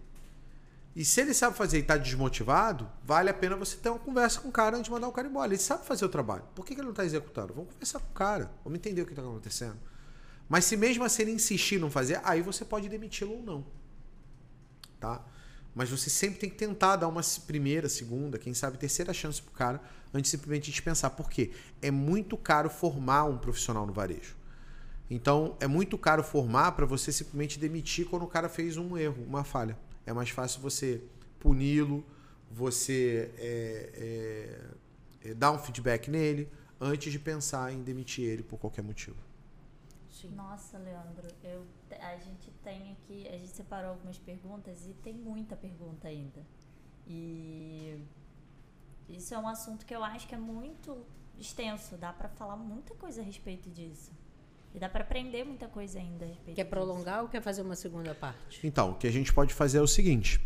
E 0.94 1.02
se 1.02 1.22
ele 1.22 1.32
sabe 1.32 1.56
fazer 1.56 1.78
e 1.78 1.80
está 1.80 1.96
desmotivado, 1.96 2.86
vale 3.02 3.30
a 3.30 3.34
pena 3.34 3.56
você 3.56 3.78
ter 3.78 3.88
uma 3.88 3.98
conversa 3.98 4.38
com 4.42 4.50
o 4.50 4.52
cara 4.52 4.76
antes 4.76 4.84
de 4.84 4.90
mandar 4.90 5.08
o 5.08 5.12
cara 5.12 5.28
embora. 5.28 5.48
Ele 5.48 5.56
sabe 5.56 5.86
fazer 5.86 6.04
o 6.04 6.10
trabalho. 6.10 6.44
Por 6.54 6.66
que, 6.66 6.74
que 6.74 6.80
ele 6.82 6.88
não 6.88 6.92
está 6.92 7.06
executando? 7.06 7.54
Vamos 7.54 7.72
conversar 7.72 8.00
com 8.00 8.10
o 8.10 8.14
cara. 8.14 8.50
Vamos 8.62 8.78
entender 8.80 9.00
o 9.00 9.06
que 9.06 9.12
está 9.12 9.22
acontecendo. 9.22 9.78
Mas 10.46 10.66
se 10.66 10.76
mesmo 10.76 11.04
assim 11.04 11.22
ele 11.22 11.32
insistir 11.32 11.76
em 11.76 11.78
não 11.78 11.90
fazer, 11.90 12.20
aí 12.22 12.42
você 12.42 12.66
pode 12.66 12.86
demiti-lo 12.86 13.32
ou 13.32 13.42
não. 13.42 13.77
Tá? 15.00 15.24
Mas 15.74 15.90
você 15.90 16.10
sempre 16.10 16.40
tem 16.40 16.50
que 16.50 16.56
tentar 16.56 16.96
dar 16.96 17.08
uma 17.08 17.20
primeira, 17.46 17.88
segunda, 17.88 18.38
quem 18.38 18.52
sabe 18.52 18.78
terceira 18.78 19.12
chance 19.12 19.40
pro 19.40 19.52
cara 19.52 19.80
antes 20.12 20.30
de 20.30 20.36
simplesmente 20.36 20.70
dispensar. 20.70 21.10
Por 21.10 21.30
quê? 21.30 21.52
É 21.80 21.90
muito 21.90 22.36
caro 22.36 22.68
formar 22.68 23.24
um 23.24 23.38
profissional 23.38 23.86
no 23.86 23.92
varejo. 23.92 24.36
Então, 25.10 25.56
é 25.60 25.66
muito 25.66 25.96
caro 25.96 26.22
formar 26.22 26.72
para 26.72 26.84
você 26.84 27.12
simplesmente 27.12 27.58
demitir 27.58 28.06
quando 28.06 28.24
o 28.24 28.26
cara 28.26 28.48
fez 28.48 28.76
um 28.76 28.96
erro, 28.98 29.22
uma 29.24 29.44
falha. 29.44 29.78
É 30.04 30.12
mais 30.12 30.30
fácil 30.30 30.60
você 30.60 31.00
puni-lo, 31.38 32.04
você 32.50 33.30
é, 33.38 33.90
é, 35.22 35.30
é, 35.30 35.34
dar 35.34 35.52
um 35.52 35.58
feedback 35.58 36.10
nele 36.10 36.48
antes 36.80 37.12
de 37.12 37.18
pensar 37.18 37.72
em 37.72 37.82
demitir 37.82 38.24
ele 38.24 38.42
por 38.42 38.58
qualquer 38.58 38.82
motivo. 38.82 39.27
Sim. 40.20 40.34
Nossa, 40.34 40.78
Leandro, 40.78 41.28
eu, 41.44 41.64
a 42.00 42.16
gente 42.16 42.50
tem 42.64 42.92
aqui, 42.92 43.28
a 43.28 43.38
gente 43.38 43.50
separou 43.50 43.90
algumas 43.90 44.18
perguntas 44.18 44.86
e 44.86 44.92
tem 44.94 45.14
muita 45.14 45.54
pergunta 45.54 46.08
ainda. 46.08 46.44
E 47.06 48.02
isso 49.08 49.32
é 49.32 49.38
um 49.38 49.46
assunto 49.46 49.86
que 49.86 49.94
eu 49.94 50.02
acho 50.02 50.26
que 50.26 50.34
é 50.34 50.38
muito 50.38 50.98
extenso, 51.38 51.96
dá 51.96 52.12
para 52.12 52.28
falar 52.28 52.56
muita 52.56 52.94
coisa 52.96 53.20
a 53.20 53.24
respeito 53.24 53.70
disso. 53.70 54.10
E 54.74 54.78
dá 54.78 54.88
para 54.88 55.02
aprender 55.02 55.44
muita 55.44 55.68
coisa 55.68 55.98
ainda 55.98 56.24
a 56.24 56.28
respeito 56.28 56.56
Quer 56.56 56.64
prolongar 56.64 57.14
disso. 57.14 57.24
ou 57.24 57.28
quer 57.28 57.40
fazer 57.40 57.62
uma 57.62 57.76
segunda 57.76 58.14
parte? 58.14 58.66
Então, 58.66 58.90
o 58.90 58.94
que 58.96 59.06
a 59.06 59.10
gente 59.12 59.32
pode 59.32 59.54
fazer 59.54 59.78
é 59.78 59.80
o 59.80 59.86
seguinte. 59.86 60.40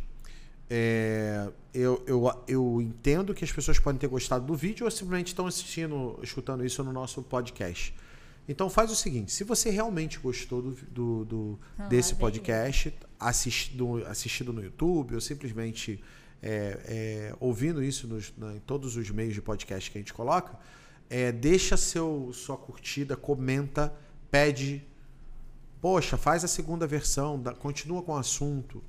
É, 0.68 1.50
eu, 1.74 2.04
eu, 2.06 2.44
eu 2.46 2.80
entendo 2.80 3.34
que 3.34 3.44
as 3.44 3.50
pessoas 3.50 3.78
podem 3.78 3.98
ter 3.98 4.06
gostado 4.06 4.44
do 4.44 4.54
vídeo 4.54 4.84
ou 4.84 4.90
simplesmente 4.90 5.28
estão 5.28 5.46
assistindo, 5.46 6.18
escutando 6.22 6.64
isso 6.64 6.84
no 6.84 6.92
nosso 6.92 7.22
podcast. 7.22 7.94
Então 8.48 8.68
faz 8.68 8.90
o 8.90 8.96
seguinte, 8.96 9.30
se 9.30 9.44
você 9.44 9.70
realmente 9.70 10.18
gostou 10.18 10.60
do, 10.60 10.70
do, 10.90 11.24
do 11.24 11.60
ah, 11.78 11.86
desse 11.86 12.16
podcast, 12.16 12.92
assistido, 13.18 14.04
assistido 14.06 14.52
no 14.52 14.62
YouTube 14.62 15.14
ou 15.14 15.20
simplesmente 15.20 16.02
é, 16.42 16.78
é, 16.84 17.34
ouvindo 17.38 17.82
isso 17.82 18.08
nos, 18.08 18.32
na, 18.36 18.56
em 18.56 18.60
todos 18.60 18.96
os 18.96 19.10
meios 19.10 19.34
de 19.34 19.40
podcast 19.40 19.90
que 19.90 19.96
a 19.96 20.00
gente 20.00 20.12
coloca, 20.12 20.58
é, 21.08 21.30
deixa 21.30 21.76
seu, 21.76 22.30
sua 22.32 22.56
curtida, 22.56 23.16
comenta, 23.16 23.94
pede, 24.30 24.84
poxa, 25.80 26.16
faz 26.16 26.42
a 26.42 26.48
segunda 26.48 26.86
versão, 26.86 27.40
da, 27.40 27.54
continua 27.54 28.02
com 28.02 28.12
o 28.12 28.16
assunto. 28.16 28.82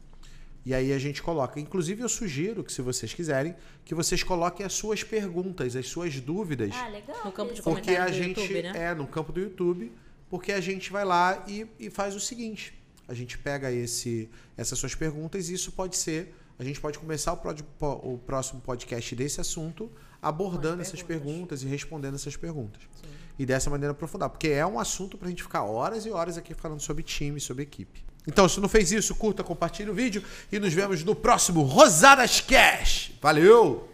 E 0.65 0.73
aí 0.73 0.93
a 0.93 0.99
gente 0.99 1.21
coloca. 1.21 1.60
Inclusive, 1.60 2.02
eu 2.02 2.10
sugiro 2.10 2.63
que, 2.63 2.71
se 2.71 2.82
vocês 2.82 3.13
quiserem, 3.13 3.56
que 3.84 3.93
vocês 3.93 4.23
coloquem 4.23 4.65
as 4.65 4.73
suas 4.73 5.04
perguntas, 5.04 5.76
as 5.76 5.88
suas 5.88 6.19
dúvidas. 6.19 6.71
Ah, 6.73 6.88
legal. 6.88 7.17
No 7.26 7.32
campo 7.32 7.54
de 7.54 7.62
porque 7.62 7.91
a 7.91 8.12
gente, 8.12 8.39
YouTube, 8.39 8.63
né? 8.63 8.71
É, 8.76 8.95
no 8.95 9.08
campo 9.08 9.32
do 9.32 9.39
YouTube. 9.39 9.91
Porque 10.30 10.52
a 10.52 10.62
gente 10.62 10.91
vai 10.91 11.06
lá 11.06 11.43
e, 11.47 11.67
e 11.80 11.89
faz 11.89 12.15
o 12.15 12.19
seguinte. 12.19 12.73
A 13.08 13.13
gente 13.13 13.38
pega 13.38 13.71
esse, 13.71 14.30
essas 14.58 14.80
suas 14.80 14.95
perguntas 14.95 15.49
e 15.49 15.54
isso 15.54 15.71
pode 15.71 15.95
ser... 15.97 16.34
A 16.58 16.63
gente 16.63 16.80
pode 16.80 16.97
começar 16.97 17.34
o, 17.34 18.13
o 18.13 18.17
próximo 18.19 18.62
podcast 18.62 19.15
desse 19.15 19.41
assunto 19.41 19.91
abordando 20.21 20.82
essas 20.82 21.04
perguntas. 21.04 21.60
perguntas 21.60 21.63
e 21.63 21.67
respondendo 21.67 22.15
essas 22.15 22.38
perguntas. 22.38 22.82
Sim. 22.93 23.10
E 23.38 23.45
dessa 23.45 23.69
maneira 23.69 23.91
aprofundar. 23.91 24.30
Porque 24.30 24.47
é 24.47 24.65
um 24.65 24.80
assunto 24.80 25.17
para 25.17 25.28
a 25.28 25.30
gente 25.30 25.43
ficar 25.43 25.63
horas 25.63 26.06
e 26.06 26.10
horas 26.12 26.38
aqui 26.38 26.54
falando 26.54 26.80
sobre 26.80 27.04
time, 27.04 27.39
sobre 27.39 27.63
equipe. 27.63 28.04
Então, 28.28 28.48
se 28.48 28.60
não 28.60 28.70
fez 28.70 28.92
isso, 28.92 29.16
curta, 29.16 29.44
compartilhe 29.44 29.90
o 29.90 29.94
vídeo 29.94 30.24
e 30.52 30.60
nos 30.60 30.74
vemos 30.74 31.04
no 31.04 31.14
próximo 31.14 31.62
Rosadas 31.62 32.40
Cash. 32.40 33.12
Valeu! 33.22 33.93